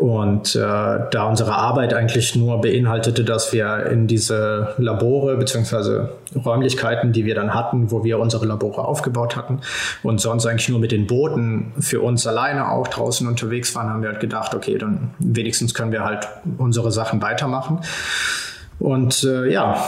[0.00, 7.12] Und äh, da unsere Arbeit eigentlich nur beinhaltete, dass wir in diese Labore beziehungsweise Räumlichkeiten,
[7.12, 9.60] die wir dann hatten, wo wir unsere Labore aufgebaut hatten
[10.02, 14.00] und sonst eigentlich nur mit den Booten für uns alleine auch draußen unterwegs waren, haben
[14.00, 16.26] wir halt gedacht, okay, dann wenigstens können wir halt
[16.56, 17.80] unsere Sachen weitermachen.
[18.78, 19.84] Und äh, ja,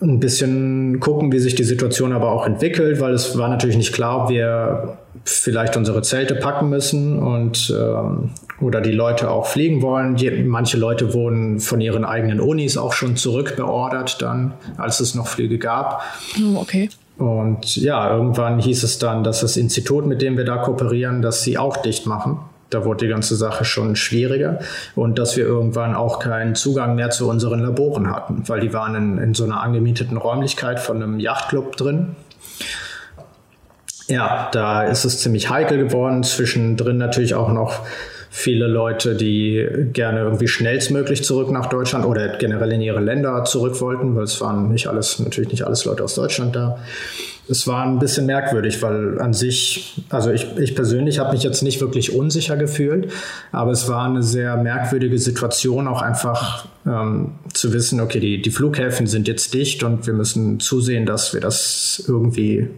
[0.00, 3.92] ein bisschen gucken, wie sich die Situation aber auch entwickelt, weil es war natürlich nicht
[3.92, 8.30] klar, ob wir vielleicht unsere Zelte packen müssen und ähm,
[8.60, 10.16] oder die Leute auch fliegen wollen.
[10.16, 15.26] Die, manche Leute wurden von ihren eigenen Unis auch schon zurückbeordert, dann, als es noch
[15.26, 16.02] Flüge gab.
[16.40, 16.88] Oh, okay.
[17.18, 21.42] Und ja, irgendwann hieß es dann, dass das Institut, mit dem wir da kooperieren, dass
[21.42, 22.38] sie auch dicht machen.
[22.70, 24.58] Da wurde die ganze Sache schon schwieriger
[24.94, 28.94] und dass wir irgendwann auch keinen Zugang mehr zu unseren Laboren hatten, weil die waren
[28.94, 32.16] in, in so einer angemieteten Räumlichkeit von einem Yachtclub drin.
[34.08, 36.22] Ja, da ist es ziemlich heikel geworden.
[36.22, 37.80] Zwischendrin natürlich auch noch
[38.30, 43.80] viele Leute, die gerne irgendwie schnellstmöglich zurück nach Deutschland oder generell in ihre Länder zurück
[43.80, 46.78] wollten, weil es waren nicht alles, natürlich nicht alles Leute aus Deutschland da.
[47.48, 51.62] Es war ein bisschen merkwürdig, weil an sich, also ich, ich persönlich habe mich jetzt
[51.62, 53.10] nicht wirklich unsicher gefühlt,
[53.52, 58.50] aber es war eine sehr merkwürdige Situation, auch einfach ähm, zu wissen, okay, die, die
[58.50, 62.68] Flughäfen sind jetzt dicht und wir müssen zusehen, dass wir das irgendwie,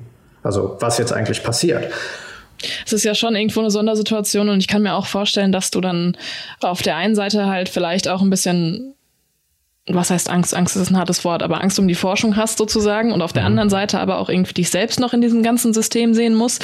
[0.43, 1.93] also was jetzt eigentlich passiert.
[2.85, 5.81] Es ist ja schon irgendwo eine Sondersituation und ich kann mir auch vorstellen, dass du
[5.81, 6.17] dann
[6.61, 8.95] auf der einen Seite halt vielleicht auch ein bisschen
[9.95, 10.55] was heißt Angst?
[10.55, 13.43] Angst ist ein hartes Wort, aber Angst um die Forschung hast sozusagen und auf der
[13.43, 13.49] mhm.
[13.49, 16.59] anderen Seite aber auch irgendwie dich selbst noch in diesem ganzen System sehen muss.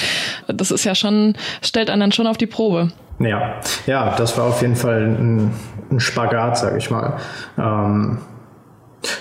[0.48, 2.90] Das ist ja schon, stellt einen dann schon auf die Probe.
[3.18, 5.50] Ja, ja, das war auf jeden Fall ein,
[5.90, 7.16] ein Spagat, sag ich mal.
[7.58, 8.18] Ähm,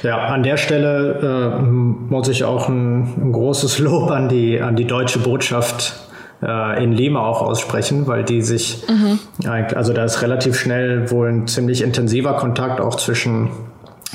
[0.03, 4.75] ja, an der Stelle äh, muss ich auch ein, ein, großes Lob an die, an
[4.75, 5.93] die deutsche Botschaft
[6.41, 9.19] äh, in Lima auch aussprechen, weil die sich, mhm.
[9.47, 13.49] also da ist relativ schnell wohl ein ziemlich intensiver Kontakt auch zwischen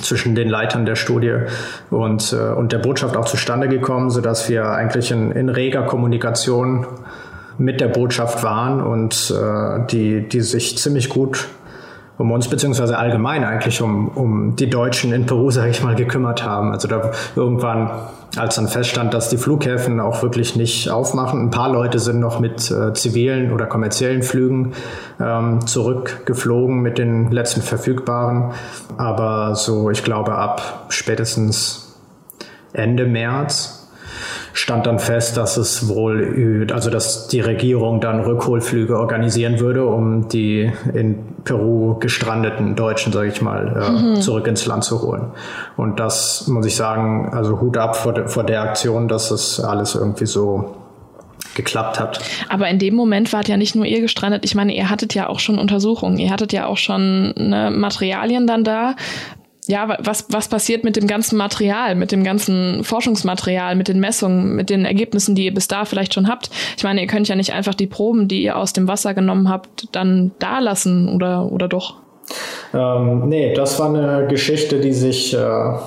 [0.03, 1.37] zwischen den Leitern der Studie
[1.91, 6.87] und, äh, und der Botschaft auch zustande gekommen, sodass wir eigentlich in, in reger Kommunikation
[7.59, 11.49] mit der Botschaft waren und äh, die, die sich ziemlich gut
[12.21, 16.45] um uns beziehungsweise allgemein eigentlich um, um die Deutschen in Peru, sage ich mal, gekümmert
[16.45, 16.71] haben.
[16.71, 17.91] Also da irgendwann,
[18.37, 22.39] als dann feststand, dass die Flughäfen auch wirklich nicht aufmachen, ein paar Leute sind noch
[22.39, 24.73] mit äh, zivilen oder kommerziellen Flügen
[25.21, 28.53] ähm, zurückgeflogen mit den letzten verfügbaren.
[28.97, 31.97] Aber so, ich glaube, ab spätestens
[32.73, 33.80] Ende März
[34.61, 40.29] stand dann fest, dass es wohl, also dass die Regierung dann Rückholflüge organisieren würde, um
[40.29, 44.21] die in Peru gestrandeten Deutschen, sage ich mal, äh, mhm.
[44.21, 45.33] zurück ins Land zu holen.
[45.77, 49.61] Und das muss ich sagen, also Hut ab vor, de, vor der Aktion, dass es
[49.61, 50.77] alles irgendwie so
[51.55, 52.21] geklappt hat.
[52.49, 54.45] Aber in dem Moment wart ja nicht nur ihr gestrandet.
[54.45, 58.47] Ich meine, ihr hattet ja auch schon Untersuchungen, ihr hattet ja auch schon ne, Materialien
[58.47, 58.95] dann da
[59.71, 64.57] ja, was, was passiert mit dem ganzen Material, mit dem ganzen Forschungsmaterial, mit den Messungen,
[64.57, 66.51] mit den Ergebnissen, die ihr bis da vielleicht schon habt?
[66.77, 69.49] Ich meine, ihr könnt ja nicht einfach die Proben, die ihr aus dem Wasser genommen
[69.49, 71.95] habt, dann da lassen oder, oder doch?
[72.75, 75.81] Ähm, nee, das war eine Geschichte, die sich äh, ja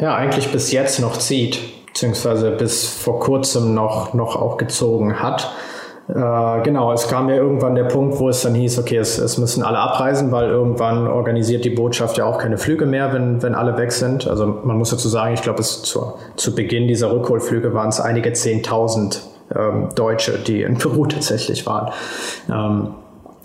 [0.00, 5.50] eigentlich bis jetzt noch zieht, beziehungsweise bis vor kurzem noch, noch auch gezogen hat.
[6.08, 9.36] Äh, genau, es kam ja irgendwann der Punkt, wo es dann hieß, okay, es, es,
[9.36, 13.54] müssen alle abreisen, weil irgendwann organisiert die Botschaft ja auch keine Flüge mehr, wenn, wenn
[13.54, 14.26] alle weg sind.
[14.26, 18.00] Also man muss dazu sagen, ich glaube, es zu, zu Beginn dieser Rückholflüge waren es
[18.00, 19.20] einige Zehntausend
[19.54, 21.92] ähm, Deutsche, die in Peru tatsächlich waren.
[22.50, 22.94] Ähm,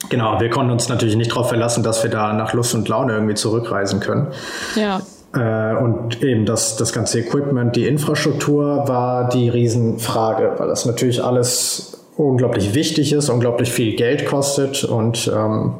[0.07, 3.11] genau, wir konnten uns natürlich nicht darauf verlassen, dass wir da nach Lust und Laune
[3.11, 4.27] irgendwie zurückreisen können.
[4.75, 5.01] Ja.
[5.35, 11.21] Äh, und eben das, das ganze Equipment, die Infrastruktur war die Riesenfrage, weil das natürlich
[11.21, 15.75] alles unglaublich wichtig ist, unglaublich viel Geld kostet und ähm,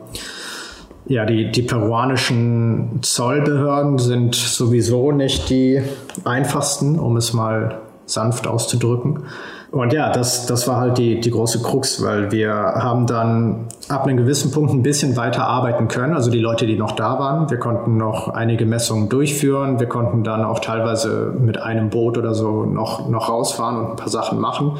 [1.05, 5.81] ja, die, die peruanischen Zollbehörden sind sowieso nicht die
[6.23, 9.23] einfachsten, um es mal sanft auszudrücken.
[9.71, 14.05] Und ja, das, das war halt die, die große Krux, weil wir haben dann ab
[14.05, 16.13] einem gewissen Punkt ein bisschen weiter arbeiten können.
[16.13, 19.79] Also die Leute, die noch da waren, wir konnten noch einige Messungen durchführen.
[19.79, 23.95] Wir konnten dann auch teilweise mit einem Boot oder so noch, noch rausfahren und ein
[23.95, 24.77] paar Sachen machen.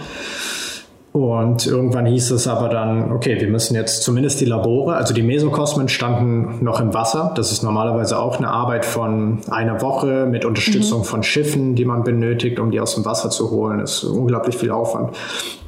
[1.14, 5.22] Und irgendwann hieß es aber dann, okay, wir müssen jetzt zumindest die Labore, also die
[5.22, 7.34] Mesokosmen standen noch im Wasser.
[7.36, 11.06] Das ist normalerweise auch eine Arbeit von einer Woche mit Unterstützung mhm.
[11.06, 13.78] von Schiffen, die man benötigt, um die aus dem Wasser zu holen.
[13.78, 15.16] Das ist unglaublich viel Aufwand.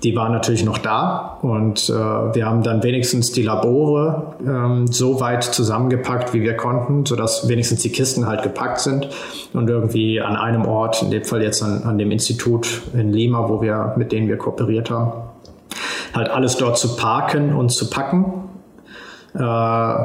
[0.02, 5.20] Die waren natürlich noch da und äh, wir haben dann wenigstens die Labore ähm, so
[5.20, 9.10] weit zusammengepackt, wie wir konnten, sodass wenigstens die Kisten halt gepackt sind
[9.54, 13.48] und irgendwie an einem Ort, in dem Fall jetzt an, an dem Institut in Lima,
[13.48, 15.35] wo wir mit denen wir kooperiert haben
[16.16, 18.50] halt alles dort zu parken und zu packen.
[19.38, 19.96] Äh,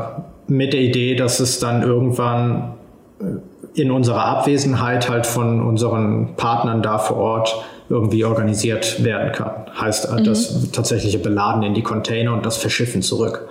[0.48, 2.74] mit der Idee, dass es dann irgendwann
[3.20, 9.66] äh, in unserer Abwesenheit halt von unseren Partnern da vor Ort irgendwie organisiert werden kann.
[9.80, 10.24] Heißt mhm.
[10.24, 13.48] das tatsächliche Beladen in die Container und das Verschiffen zurück.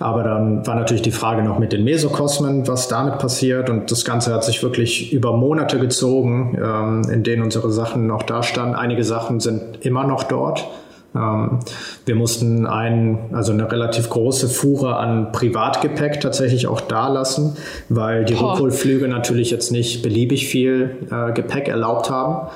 [0.00, 3.70] Aber dann war natürlich die Frage noch mit den Mesokosmen, was damit passiert.
[3.70, 8.22] Und das Ganze hat sich wirklich über Monate gezogen, ähm, in denen unsere Sachen noch
[8.22, 8.74] da standen.
[8.74, 10.66] Einige Sachen sind immer noch dort.
[11.14, 11.60] Ähm,
[12.06, 17.56] wir mussten ein, also eine relativ große Fuhre an Privatgepäck tatsächlich auch da lassen,
[17.88, 22.48] weil die Rückholflüge natürlich jetzt nicht beliebig viel äh, Gepäck erlaubt haben.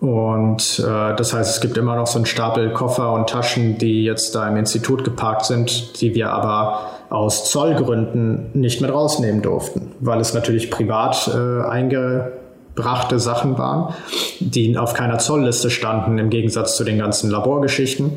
[0.00, 4.04] Und äh, das heißt, es gibt immer noch so einen Stapel Koffer und Taschen, die
[4.04, 9.92] jetzt da im Institut geparkt sind, die wir aber aus Zollgründen nicht mit rausnehmen durften,
[10.00, 12.32] weil es natürlich privat äh, einge
[12.76, 13.94] brachte Sachen waren,
[14.38, 18.12] die auf keiner Zollliste standen, im Gegensatz zu den ganzen Laborgeschichten.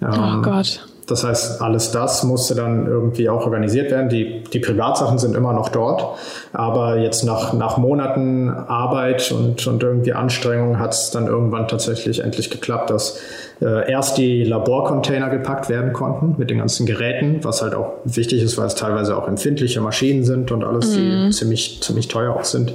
[0.00, 0.80] oh ähm, Gott.
[1.06, 4.08] Das heißt, alles das musste dann irgendwie auch organisiert werden.
[4.08, 6.16] Die, die Privatsachen sind immer noch dort.
[6.52, 12.20] Aber jetzt nach, nach Monaten Arbeit und, und irgendwie Anstrengung hat es dann irgendwann tatsächlich
[12.20, 13.18] endlich geklappt, dass
[13.60, 18.42] äh, erst die Laborcontainer gepackt werden konnten mit den ganzen Geräten, was halt auch wichtig
[18.42, 21.26] ist, weil es teilweise auch empfindliche Maschinen sind und alles, mhm.
[21.26, 22.72] die ziemlich, ziemlich teuer auch sind.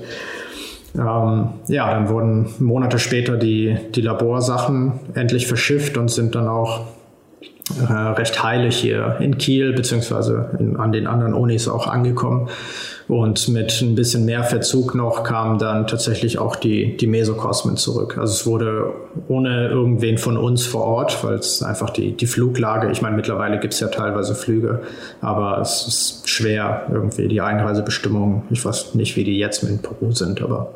[0.96, 6.88] Ähm, ja, dann wurden Monate später die, die Laborsachen endlich verschifft und sind dann auch
[7.78, 12.50] äh, recht heilig hier in Kiel beziehungsweise an den anderen Unis auch angekommen.
[13.10, 18.20] Und mit ein bisschen mehr Verzug noch kamen dann tatsächlich auch die, die Mesokosmen zurück.
[18.20, 18.94] Also es wurde
[19.28, 23.60] ohne irgendwen von uns vor Ort, weil es einfach die, die Fluglage, ich meine, mittlerweile
[23.60, 24.82] gibt es ja teilweise Flüge,
[25.22, 28.44] aber es ist schwer irgendwie die Einreisebestimmungen.
[28.52, 30.76] Ich weiß nicht, wie die jetzt mit Peru sind, aber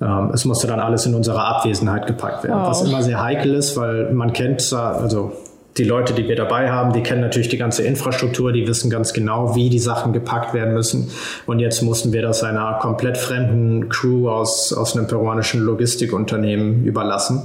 [0.00, 2.68] ähm, es musste dann alles in unserer Abwesenheit gepackt werden, wow.
[2.68, 5.32] was immer sehr heikel ist, weil man kennt, also
[5.78, 9.12] die Leute, die wir dabei haben, die kennen natürlich die ganze Infrastruktur, die wissen ganz
[9.12, 11.10] genau, wie die Sachen gepackt werden müssen.
[11.44, 17.42] Und jetzt mussten wir das einer komplett fremden Crew aus, aus einem peruanischen Logistikunternehmen überlassen.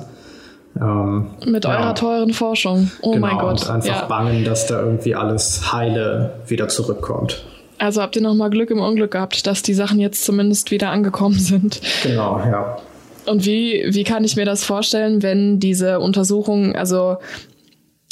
[0.80, 1.94] Ähm, Mit eurer ja.
[1.94, 2.90] teuren Forschung.
[3.02, 3.64] Oh genau, mein Gott.
[3.64, 4.06] Und einfach ja.
[4.06, 7.44] bangen, dass da irgendwie alles heile wieder zurückkommt.
[7.78, 11.40] Also habt ihr nochmal Glück im Unglück gehabt, dass die Sachen jetzt zumindest wieder angekommen
[11.40, 11.82] sind.
[12.04, 12.78] Genau, ja.
[13.26, 17.18] Und wie, wie kann ich mir das vorstellen, wenn diese Untersuchung, also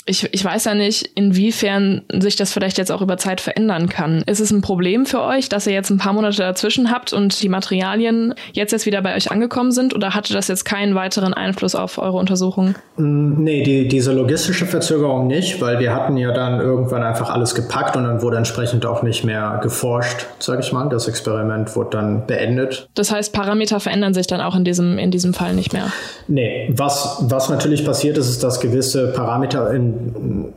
[0.10, 4.24] ich, ich weiß ja nicht, inwiefern sich das vielleicht jetzt auch über Zeit verändern kann.
[4.26, 7.42] Ist es ein Problem für euch, dass ihr jetzt ein paar Monate dazwischen habt und
[7.44, 11.36] die Materialien jetzt jetzt wieder bei euch angekommen sind oder hatte das jetzt keinen weiteren
[11.36, 12.74] Einfluss auf eure Untersuchung?
[12.98, 17.54] Mm, nee, die, diese logistische Verzögerung nicht, weil wir hatten ja dann irgendwann einfach alles
[17.54, 20.90] gepackt und dann wurde entsprechend auch nicht mehr geforscht, sage ich mal.
[20.90, 22.90] Das Experiment wurde dann beendet.
[22.96, 25.92] Das heißt, Parameter verändern sich dann auch in diesem, in diesem Fall nicht mehr?
[26.28, 29.99] Nee, was, was natürlich passiert ist, ist, dass gewisse Parameter in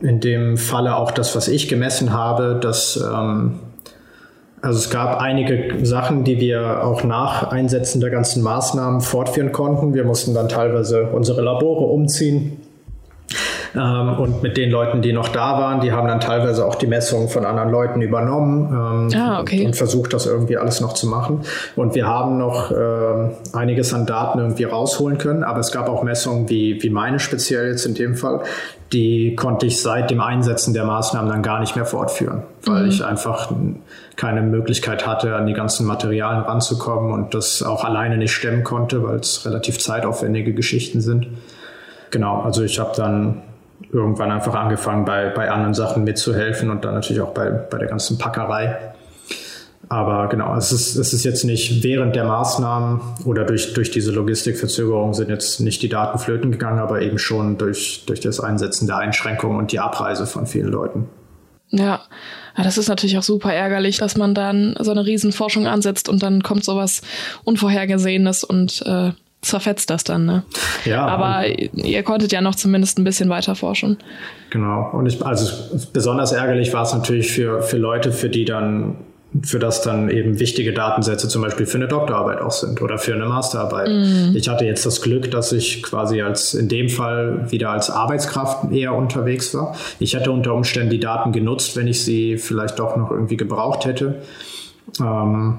[0.01, 3.59] in dem Falle auch das, was ich gemessen habe, dass ähm,
[4.63, 9.93] also es gab einige Sachen, die wir auch nach Einsetzen der ganzen Maßnahmen fortführen konnten.
[9.93, 12.61] Wir mussten dann teilweise unsere Labore umziehen.
[13.75, 16.87] Ähm, und mit den Leuten, die noch da waren, die haben dann teilweise auch die
[16.87, 19.65] Messungen von anderen Leuten übernommen ähm, ah, okay.
[19.65, 21.41] und versucht, das irgendwie alles noch zu machen.
[21.75, 26.03] Und wir haben noch äh, einiges an Daten irgendwie rausholen können, aber es gab auch
[26.03, 28.41] Messungen wie, wie meine speziell jetzt in dem Fall,
[28.91, 32.89] die konnte ich seit dem Einsetzen der Maßnahmen dann gar nicht mehr fortführen, weil mhm.
[32.89, 33.51] ich einfach
[34.15, 39.01] keine Möglichkeit hatte, an die ganzen Materialien ranzukommen und das auch alleine nicht stemmen konnte,
[39.03, 41.27] weil es relativ zeitaufwendige Geschichten sind.
[42.11, 43.41] Genau, also ich habe dann
[43.91, 47.87] irgendwann einfach angefangen, bei, bei anderen Sachen mitzuhelfen und dann natürlich auch bei, bei der
[47.87, 48.93] ganzen Packerei.
[49.89, 54.11] Aber genau, es ist, es ist jetzt nicht während der Maßnahmen oder durch, durch diese
[54.11, 58.87] Logistikverzögerung sind jetzt nicht die Daten flöten gegangen, aber eben schon durch, durch das Einsetzen
[58.87, 61.09] der Einschränkungen und die Abreise von vielen Leuten.
[61.69, 62.01] Ja.
[62.55, 66.43] das ist natürlich auch super ärgerlich, dass man dann so eine Riesenforschung ansetzt und dann
[66.43, 67.01] kommt sowas
[67.43, 69.11] Unvorhergesehenes und äh,
[69.43, 70.43] zerfetzt das dann, ne?
[70.85, 71.05] Ja.
[71.05, 73.97] Aber ihr konntet ja noch zumindest ein bisschen weiter forschen.
[74.49, 74.89] Genau.
[74.93, 75.51] Und ich, also
[75.93, 78.95] besonders ärgerlich war es natürlich für, für Leute, für die dann
[79.41, 83.15] für das dann eben wichtige Datensätze zum Beispiel für eine Doktorarbeit auch sind oder für
[83.15, 83.89] eine Masterarbeit.
[83.89, 84.35] Mm.
[84.35, 88.71] Ich hatte jetzt das Glück, dass ich quasi als in dem Fall wieder als Arbeitskraft
[88.71, 89.75] eher unterwegs war.
[89.97, 93.85] Ich hätte unter Umständen die Daten genutzt, wenn ich sie vielleicht doch noch irgendwie gebraucht
[93.85, 94.21] hätte.
[95.01, 95.57] Ähm,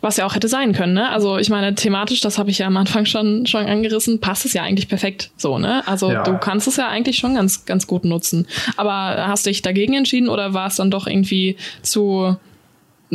[0.00, 1.10] was ja auch hätte sein können, ne?
[1.10, 4.52] Also ich meine, thematisch, das habe ich ja am Anfang schon, schon angerissen, passt es
[4.52, 5.86] ja eigentlich perfekt so, ne?
[5.86, 6.22] Also ja.
[6.22, 8.46] du kannst es ja eigentlich schon ganz, ganz gut nutzen.
[8.76, 12.36] Aber hast du dich dagegen entschieden oder war es dann doch irgendwie zu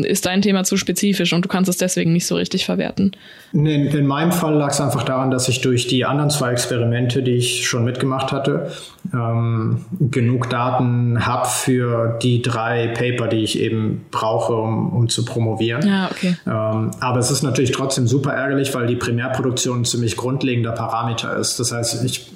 [0.04, 3.12] ist dein Thema zu spezifisch und du kannst es deswegen nicht so richtig verwerten.
[3.54, 7.24] In, in meinem Fall lag es einfach daran, dass ich durch die anderen zwei Experimente,
[7.24, 8.72] die ich schon mitgemacht hatte,
[9.14, 15.26] ähm, genug Daten habe für die drei Paper, die ich eben brauche, um, um zu
[15.26, 15.88] promovieren.
[15.88, 16.36] Ja, okay.
[16.46, 21.36] Ähm, aber es ist natürlich trotzdem super ärgerlich, weil die Primärproduktion ein ziemlich grundlegender Parameter
[21.38, 21.60] ist.
[21.60, 22.32] Das heißt, ich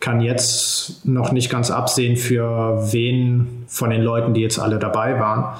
[0.00, 5.18] kann jetzt noch nicht ganz absehen, für wen von den Leuten, die jetzt alle dabei
[5.18, 5.56] waren,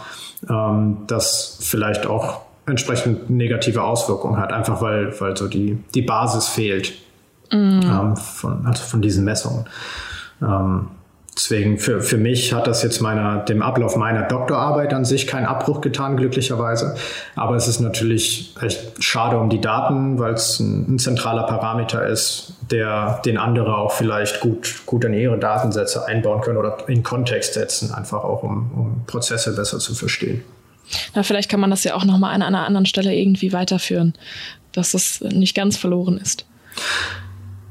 [0.49, 6.49] ähm, das vielleicht auch entsprechend negative Auswirkungen hat, einfach weil, weil so die, die Basis
[6.49, 6.95] fehlt
[7.53, 7.81] mm.
[7.83, 9.67] ähm, von, also von diesen Messungen.
[10.43, 10.89] Ähm,
[11.37, 15.45] deswegen für, für mich hat das jetzt meiner, dem Ablauf meiner Doktorarbeit an sich keinen
[15.45, 16.97] Abbruch getan, glücklicherweise.
[17.35, 22.07] Aber es ist natürlich echt schade um die Daten, weil es ein, ein, zentraler Parameter
[22.07, 27.03] ist, der den andere auch vielleicht gut, gut in ihre Datensätze einbauen können oder in
[27.03, 30.43] Kontext setzen, einfach auch um, um Prozesse besser zu verstehen.
[31.15, 34.15] Na, vielleicht kann man das ja auch nochmal an einer anderen Stelle irgendwie weiterführen,
[34.73, 36.47] dass es nicht ganz verloren ist.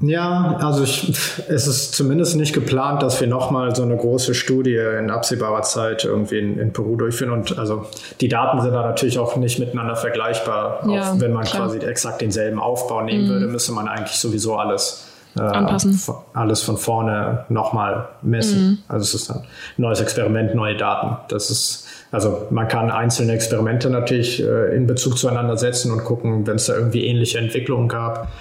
[0.02, 1.10] Ja, also ich,
[1.48, 6.04] es ist zumindest nicht geplant, dass wir nochmal so eine große Studie in absehbarer Zeit
[6.04, 7.32] irgendwie in, in, Peru durchführen.
[7.32, 7.86] Und also
[8.20, 10.88] die Daten sind da natürlich auch nicht miteinander vergleichbar.
[10.90, 11.68] Ja, auch wenn man klar.
[11.68, 13.30] quasi exakt denselben Aufbau nehmen mhm.
[13.30, 16.00] würde, müsste man eigentlich sowieso alles äh, anpassen.
[16.34, 18.68] Alles von vorne nochmal messen.
[18.68, 18.78] Mhm.
[18.90, 19.44] Also es ist ein
[19.78, 21.18] neues Experiment, neue Daten.
[21.30, 21.85] Das ist
[22.16, 26.68] also man kann einzelne Experimente natürlich äh, in Bezug zueinander setzen und gucken, wenn es
[26.68, 28.32] da irgendwie ähnliche Entwicklungen gab.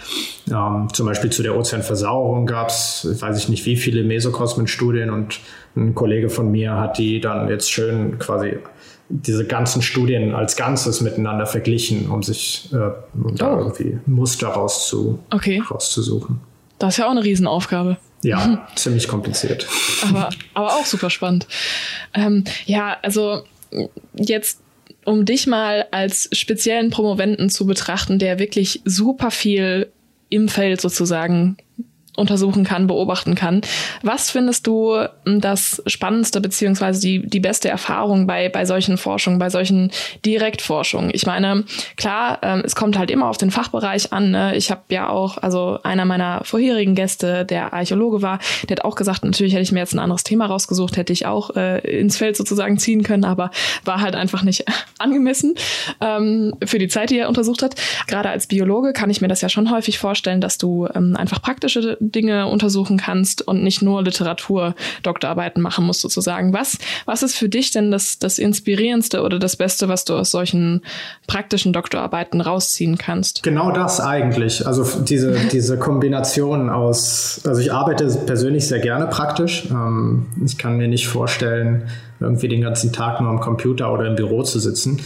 [0.48, 5.40] Ähm, zum Beispiel zu der Ozeanversauerung gab es, weiß ich nicht, wie viele Mesokosmen-Studien und
[5.76, 8.58] ein Kollege von mir hat die dann jetzt schön quasi
[9.08, 13.30] diese ganzen Studien als Ganzes miteinander verglichen, um sich äh, um oh.
[13.34, 15.60] da irgendwie Muster rauszu, okay.
[15.68, 16.38] rauszusuchen.
[16.78, 17.96] Das ist ja auch eine Riesenaufgabe.
[18.22, 19.66] Ja, ziemlich kompliziert.
[20.08, 21.46] Aber, aber auch super spannend.
[22.14, 23.42] Ähm, ja, also
[24.14, 24.60] jetzt
[25.04, 29.90] um dich mal als speziellen Promoventen zu betrachten, der wirklich super viel
[30.28, 31.56] im Feld sozusagen
[32.16, 33.60] untersuchen kann, beobachten kann.
[34.02, 39.38] Was findest du hm, das Spannendste beziehungsweise die, die beste Erfahrung bei, bei solchen Forschungen,
[39.38, 39.90] bei solchen
[40.24, 41.10] Direktforschungen?
[41.12, 41.64] Ich meine,
[41.96, 44.30] klar, ähm, es kommt halt immer auf den Fachbereich an.
[44.30, 44.56] Ne?
[44.56, 48.38] Ich habe ja auch, also einer meiner vorherigen Gäste, der Archäologe war,
[48.68, 51.26] der hat auch gesagt, natürlich hätte ich mir jetzt ein anderes Thema rausgesucht, hätte ich
[51.26, 53.50] auch äh, ins Feld sozusagen ziehen können, aber
[53.84, 54.64] war halt einfach nicht
[54.98, 55.54] angemessen
[56.00, 57.74] ähm, für die Zeit, die er untersucht hat.
[58.06, 61.42] Gerade als Biologe kann ich mir das ja schon häufig vorstellen, dass du ähm, einfach
[61.42, 66.52] praktische Dinge untersuchen kannst und nicht nur Literatur-Doktorarbeiten machen musst sozusagen.
[66.52, 70.30] Was, was ist für dich denn das, das Inspirierendste oder das Beste, was du aus
[70.30, 70.82] solchen
[71.26, 73.42] praktischen Doktorarbeiten rausziehen kannst?
[73.42, 74.66] Genau das eigentlich.
[74.66, 79.68] Also diese, diese Kombination aus, also ich arbeite persönlich sehr gerne praktisch.
[79.70, 81.88] Ähm, ich kann mir nicht vorstellen,
[82.20, 85.00] irgendwie den ganzen Tag nur am Computer oder im Büro zu sitzen.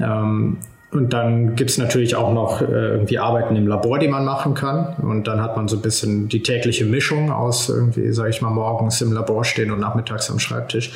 [0.00, 0.58] Ähm,
[0.92, 4.54] und dann gibt es natürlich auch noch äh, irgendwie Arbeiten im Labor, die man machen
[4.54, 4.94] kann.
[5.02, 8.50] Und dann hat man so ein bisschen die tägliche Mischung aus irgendwie, sage ich mal,
[8.50, 10.92] morgens im Labor stehen und nachmittags am Schreibtisch.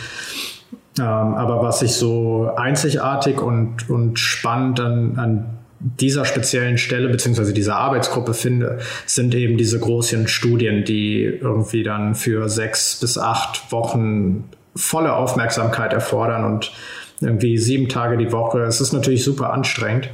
[0.98, 5.46] Ähm, aber was ich so einzigartig und, und spannend an, an
[5.80, 12.14] dieser speziellen Stelle beziehungsweise dieser Arbeitsgruppe finde, sind eben diese großen Studien, die irgendwie dann
[12.14, 14.44] für sechs bis acht Wochen
[14.76, 16.72] volle Aufmerksamkeit erfordern und
[17.20, 18.60] irgendwie sieben Tage die Woche.
[18.60, 20.10] Es ist natürlich super anstrengend.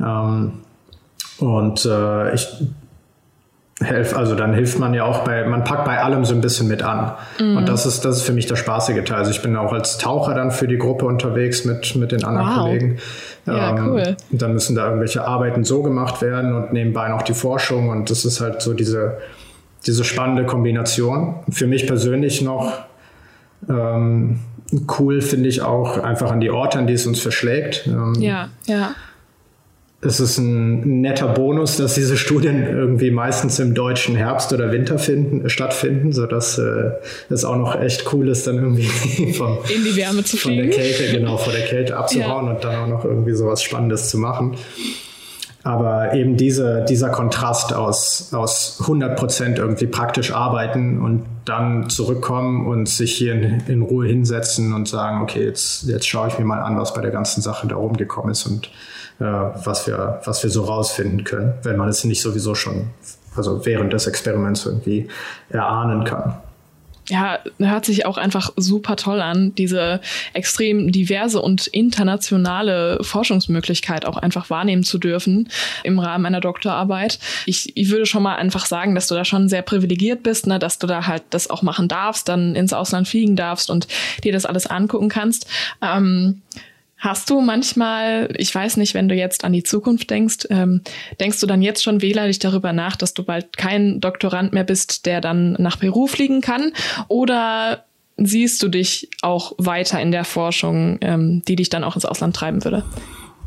[0.00, 0.60] Ähm,
[1.38, 2.48] und äh, ich
[3.80, 6.68] helfe, also dann hilft man ja auch bei, man packt bei allem so ein bisschen
[6.68, 7.12] mit an.
[7.40, 7.56] Mhm.
[7.56, 9.18] Und das ist, das ist für mich der spaßige Teil.
[9.18, 12.48] Also ich bin auch als Taucher dann für die Gruppe unterwegs mit, mit den anderen
[12.48, 12.56] wow.
[12.56, 12.98] Kollegen.
[13.46, 14.16] Ja, ähm, cool.
[14.30, 17.88] Und dann müssen da irgendwelche Arbeiten so gemacht werden und nebenbei noch die Forschung.
[17.88, 19.18] Und das ist halt so diese,
[19.86, 21.36] diese spannende Kombination.
[21.50, 22.72] Für mich persönlich noch
[23.68, 24.40] ähm,
[24.98, 27.86] cool finde ich auch einfach an die Orte, an die es uns verschlägt.
[27.86, 28.94] Ähm, ja, ja.
[30.06, 34.98] Es ist ein netter Bonus, dass diese Studien irgendwie meistens im deutschen Herbst oder Winter
[34.98, 36.90] finden, stattfinden, sodass äh,
[37.30, 40.70] es auch noch echt cool ist, dann irgendwie von, in die Wärme zu fliegen.
[40.70, 42.52] Von der Kälte, genau, vor der Kälte abzuhauen ja.
[42.52, 44.56] und dann auch noch irgendwie sowas Spannendes zu machen.
[45.64, 52.66] Aber eben diese, dieser Kontrast aus, aus 100 Prozent irgendwie praktisch arbeiten und dann zurückkommen
[52.66, 56.44] und sich hier in, in, Ruhe hinsetzen und sagen, okay, jetzt, jetzt schaue ich mir
[56.44, 58.66] mal an, was bei der ganzen Sache da rumgekommen ist und
[59.20, 62.90] äh, was, wir, was wir so rausfinden können, wenn man es nicht sowieso schon,
[63.34, 65.08] also während des Experiments irgendwie
[65.48, 66.34] erahnen kann
[67.08, 70.00] ja, hört sich auch einfach super toll an, diese
[70.32, 75.48] extrem diverse und internationale Forschungsmöglichkeit auch einfach wahrnehmen zu dürfen
[75.82, 77.18] im Rahmen einer Doktorarbeit.
[77.46, 80.58] Ich, ich würde schon mal einfach sagen, dass du da schon sehr privilegiert bist, ne,
[80.58, 83.86] dass du da halt das auch machen darfst, dann ins Ausland fliegen darfst und
[84.22, 85.46] dir das alles angucken kannst.
[85.82, 86.42] Ähm,
[87.04, 90.80] Hast du manchmal, ich weiß nicht, wenn du jetzt an die Zukunft denkst, ähm,
[91.20, 95.04] denkst du dann jetzt schon wählerlich darüber nach, dass du bald kein Doktorand mehr bist,
[95.04, 96.72] der dann nach Peru fliegen kann?
[97.08, 97.84] Oder
[98.16, 102.34] siehst du dich auch weiter in der Forschung, ähm, die dich dann auch ins Ausland
[102.34, 102.84] treiben würde?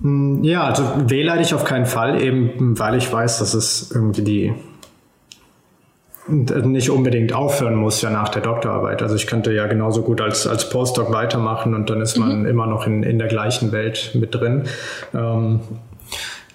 [0.03, 4.53] Hm, ja, also wehleidig auf keinen Fall, eben weil ich weiß, dass es irgendwie die
[6.27, 9.01] nicht unbedingt aufhören muss ja nach der Doktorarbeit.
[9.01, 12.45] Also ich könnte ja genauso gut als, als Postdoc weitermachen und dann ist man mhm.
[12.45, 14.63] immer noch in, in der gleichen Welt mit drin.
[15.13, 15.61] Ähm,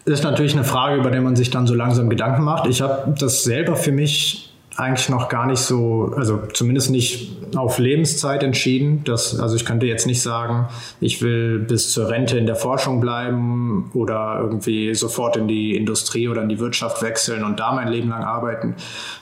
[0.05, 2.66] ist natürlich eine Frage, über die man sich dann so langsam Gedanken macht.
[2.66, 7.79] Ich habe das selber für mich eigentlich noch gar nicht so, also zumindest nicht auf
[7.79, 9.05] Lebenszeit entschieden.
[9.05, 10.68] Das, also ich könnte jetzt nicht sagen,
[11.01, 16.29] ich will bis zur Rente in der Forschung bleiben oder irgendwie sofort in die Industrie
[16.29, 18.75] oder in die Wirtschaft wechseln und da mein Leben lang arbeiten.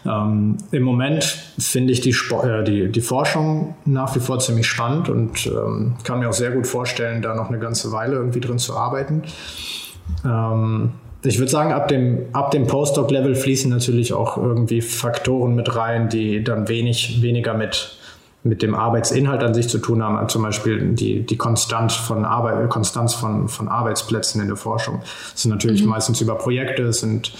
[0.07, 1.25] Ähm, Im Moment
[1.59, 6.21] finde ich die, äh, die, die Forschung nach wie vor ziemlich spannend und ähm, kann
[6.21, 9.23] mir auch sehr gut vorstellen, da noch eine ganze Weile irgendwie drin zu arbeiten.
[10.25, 10.93] Ähm,
[11.23, 16.09] ich würde sagen, ab dem, ab dem Postdoc-Level fließen natürlich auch irgendwie Faktoren mit rein,
[16.09, 17.97] die dann wenig, weniger mit,
[18.43, 22.71] mit dem Arbeitsinhalt an sich zu tun haben, zum Beispiel die, die Konstanz, von Arbeit,
[22.71, 25.01] Konstanz von, von Arbeitsplätzen in der Forschung.
[25.33, 25.91] Das sind natürlich mhm.
[25.91, 27.33] meistens über Projekte, es sind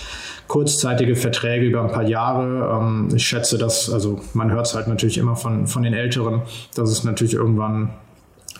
[0.47, 2.79] kurzzeitige Verträge über ein paar Jahre.
[2.79, 6.43] Ähm, ich schätze, dass, also man hört es halt natürlich immer von, von den Älteren,
[6.75, 7.91] dass es natürlich irgendwann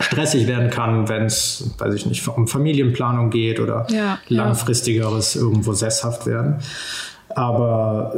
[0.01, 5.43] stressig werden kann, wenn es, weiß ich nicht, um Familienplanung geht oder ja, langfristigeres ja.
[5.43, 6.57] irgendwo sesshaft werden.
[7.29, 8.13] Aber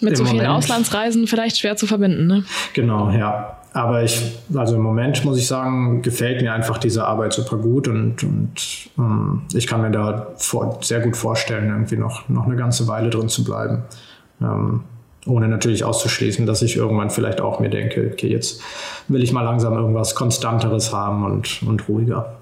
[0.00, 2.44] mit so vielen Moment, Auslandsreisen vielleicht schwer zu verbinden, ne?
[2.74, 3.58] Genau, ja.
[3.74, 4.20] Aber ich,
[4.54, 8.52] also im Moment muss ich sagen, gefällt mir einfach diese Arbeit super gut und, und
[8.98, 13.08] ähm, ich kann mir da vor, sehr gut vorstellen, irgendwie noch, noch eine ganze Weile
[13.08, 13.84] drin zu bleiben.
[14.42, 14.82] Ähm,
[15.26, 18.60] ohne natürlich auszuschließen, dass ich irgendwann vielleicht auch mir denke, okay, jetzt
[19.08, 22.38] will ich mal langsam irgendwas Konstanteres haben und, und ruhiger.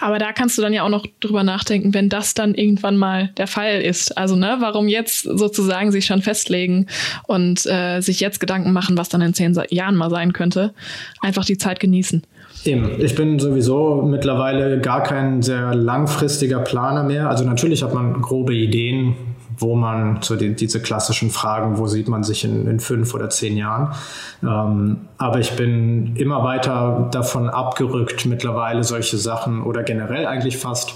[0.00, 3.30] Aber da kannst du dann ja auch noch drüber nachdenken, wenn das dann irgendwann mal
[3.36, 4.16] der Fall ist.
[4.16, 6.86] Also, ne, warum jetzt sozusagen sich schon festlegen
[7.26, 10.72] und äh, sich jetzt Gedanken machen, was dann in zehn Jahren mal sein könnte.
[11.20, 12.22] Einfach die Zeit genießen.
[12.64, 13.00] Eben.
[13.00, 17.28] Ich bin sowieso mittlerweile gar kein sehr langfristiger Planer mehr.
[17.28, 19.14] Also natürlich hat man grobe Ideen,
[19.58, 23.30] wo man so die, diese klassischen Fragen, wo sieht man sich in, in fünf oder
[23.30, 23.94] zehn Jahren.
[24.42, 30.94] Ähm, aber ich bin immer weiter davon abgerückt, mittlerweile solche Sachen oder generell eigentlich fast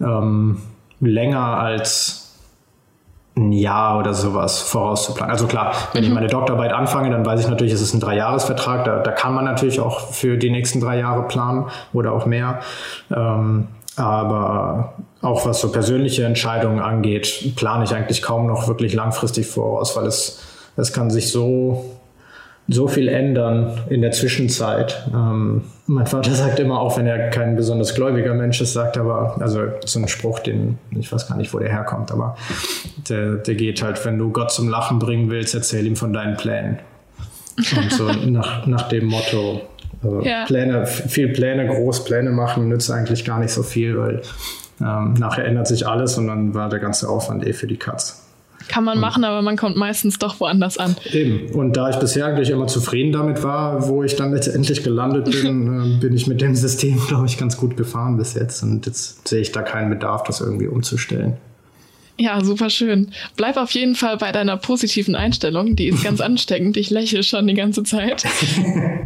[0.00, 0.58] ähm,
[1.00, 2.22] länger als
[3.34, 5.30] ein Jahr oder sowas vorauszuplanen.
[5.30, 6.16] Also klar, wenn ich mhm.
[6.16, 8.84] meine Doktorarbeit anfange, dann weiß ich natürlich, es ist ein Dreijahresvertrag.
[8.84, 12.60] Da, da kann man natürlich auch für die nächsten drei Jahre planen oder auch mehr.
[13.10, 19.46] Ähm, aber auch was so persönliche Entscheidungen angeht, plane ich eigentlich kaum noch wirklich langfristig
[19.46, 20.42] voraus, weil es,
[20.76, 21.84] es kann sich so,
[22.68, 25.06] so viel ändern in der Zwischenzeit.
[25.14, 29.36] Ähm, mein Vater sagt immer, auch wenn er kein besonders gläubiger Mensch ist, sagt aber,
[29.40, 32.36] also so ein Spruch, den ich weiß gar nicht, wo der herkommt, aber
[33.08, 36.36] der, der geht halt, wenn du Gott zum Lachen bringen willst, erzähl ihm von deinen
[36.36, 36.80] Plänen.
[37.76, 39.60] Und so nach, nach dem Motto,
[40.02, 40.46] also ja.
[40.46, 44.22] Pläne, viel Pläne, Großpläne machen nützt eigentlich gar nicht so viel, weil
[44.80, 48.22] ähm, nachher ändert sich alles und dann war der ganze Aufwand eh für die Katz.
[48.68, 50.96] Kann man machen, aber man kommt meistens doch woanders an.
[51.10, 51.50] Eben.
[51.54, 55.96] Und da ich bisher eigentlich immer zufrieden damit war, wo ich dann letztendlich gelandet bin,
[55.96, 58.62] äh, bin ich mit dem System, glaube ich, ganz gut gefahren bis jetzt.
[58.62, 61.36] Und jetzt sehe ich da keinen Bedarf, das irgendwie umzustellen.
[62.22, 63.10] Ja, super schön.
[63.36, 65.74] Bleib auf jeden Fall bei deiner positiven Einstellung.
[65.74, 66.76] Die ist ganz ansteckend.
[66.76, 68.22] Ich lächle schon die ganze Zeit.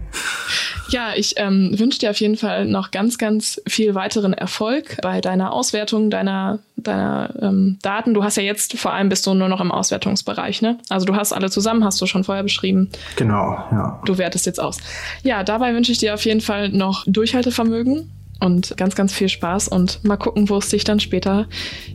[0.91, 5.23] ja, ich ähm, wünsche dir auf jeden Fall noch ganz, ganz viel weiteren Erfolg bei
[5.23, 8.13] deiner Auswertung deiner, deiner ähm, Daten.
[8.13, 10.79] Du hast ja jetzt vor allem bist du nur noch im Auswertungsbereich, ne?
[10.91, 12.91] Also du hast alle zusammen, hast du schon vorher beschrieben.
[13.17, 13.99] Genau, ja.
[14.05, 14.77] Du wertest jetzt aus.
[15.23, 18.11] Ja, dabei wünsche ich dir auf jeden Fall noch Durchhaltevermögen
[18.41, 21.47] und ganz, ganz viel Spaß und mal gucken, wo es dich dann später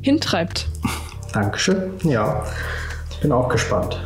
[0.02, 0.68] hintreibt.
[1.34, 1.94] Dankeschön.
[2.04, 2.46] Ja,
[3.12, 4.00] ich bin auch gespannt.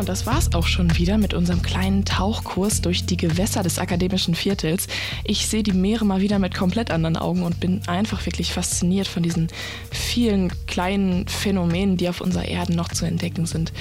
[0.00, 4.34] Und das war's auch schon wieder mit unserem kleinen Tauchkurs durch die Gewässer des akademischen
[4.34, 4.88] Viertels.
[5.24, 9.06] Ich sehe die Meere mal wieder mit komplett anderen Augen und bin einfach wirklich fasziniert
[9.06, 9.48] von diesen
[9.90, 13.74] vielen kleinen Phänomenen, die auf unserer Erde noch zu entdecken sind.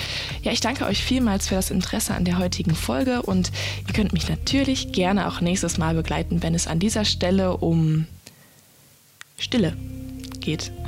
[0.44, 3.52] Ja, ich danke euch vielmals für das Interesse an der heutigen Folge und
[3.88, 8.08] ihr könnt mich natürlich gerne auch nächstes Mal begleiten, wenn es an dieser Stelle um
[9.38, 9.74] Stille
[10.50, 10.72] geht.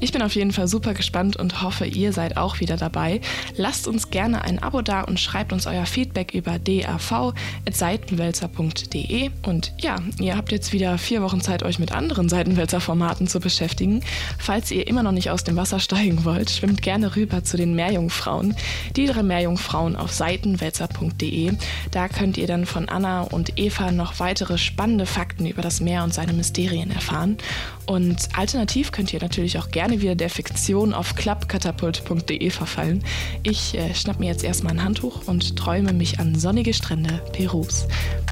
[0.00, 3.20] Ich bin auf jeden Fall super gespannt und hoffe, ihr seid auch wieder dabei.
[3.56, 9.30] Lasst uns gerne ein Abo da und schreibt uns euer Feedback über dav.seitenwälzer.de.
[9.44, 14.02] Und ja, ihr habt jetzt wieder vier Wochen Zeit, euch mit anderen Seitenwälzer-Formaten zu beschäftigen.
[14.38, 17.76] Falls ihr immer noch nicht aus dem Wasser steigen wollt, schwimmt gerne rüber zu den
[17.76, 18.56] Meerjungfrauen.
[18.96, 21.52] Die drei Meerjungfrauen auf seitenwälzer.de.
[21.92, 26.02] Da könnt ihr dann von Anna und Eva noch weitere spannende Fakten über das Meer
[26.02, 27.38] und seine Mysterien erfahren.
[27.86, 33.02] Und alternativ könnt ihr natürlich auch gerne wieder der Fiktion auf klappkatapult.de verfallen.
[33.42, 37.86] Ich äh, schnapp mir jetzt erstmal ein Handtuch und träume mich an sonnige Strände Perus.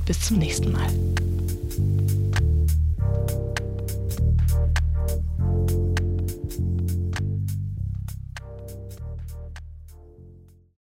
[0.07, 0.87] Bis zum nächsten Mal.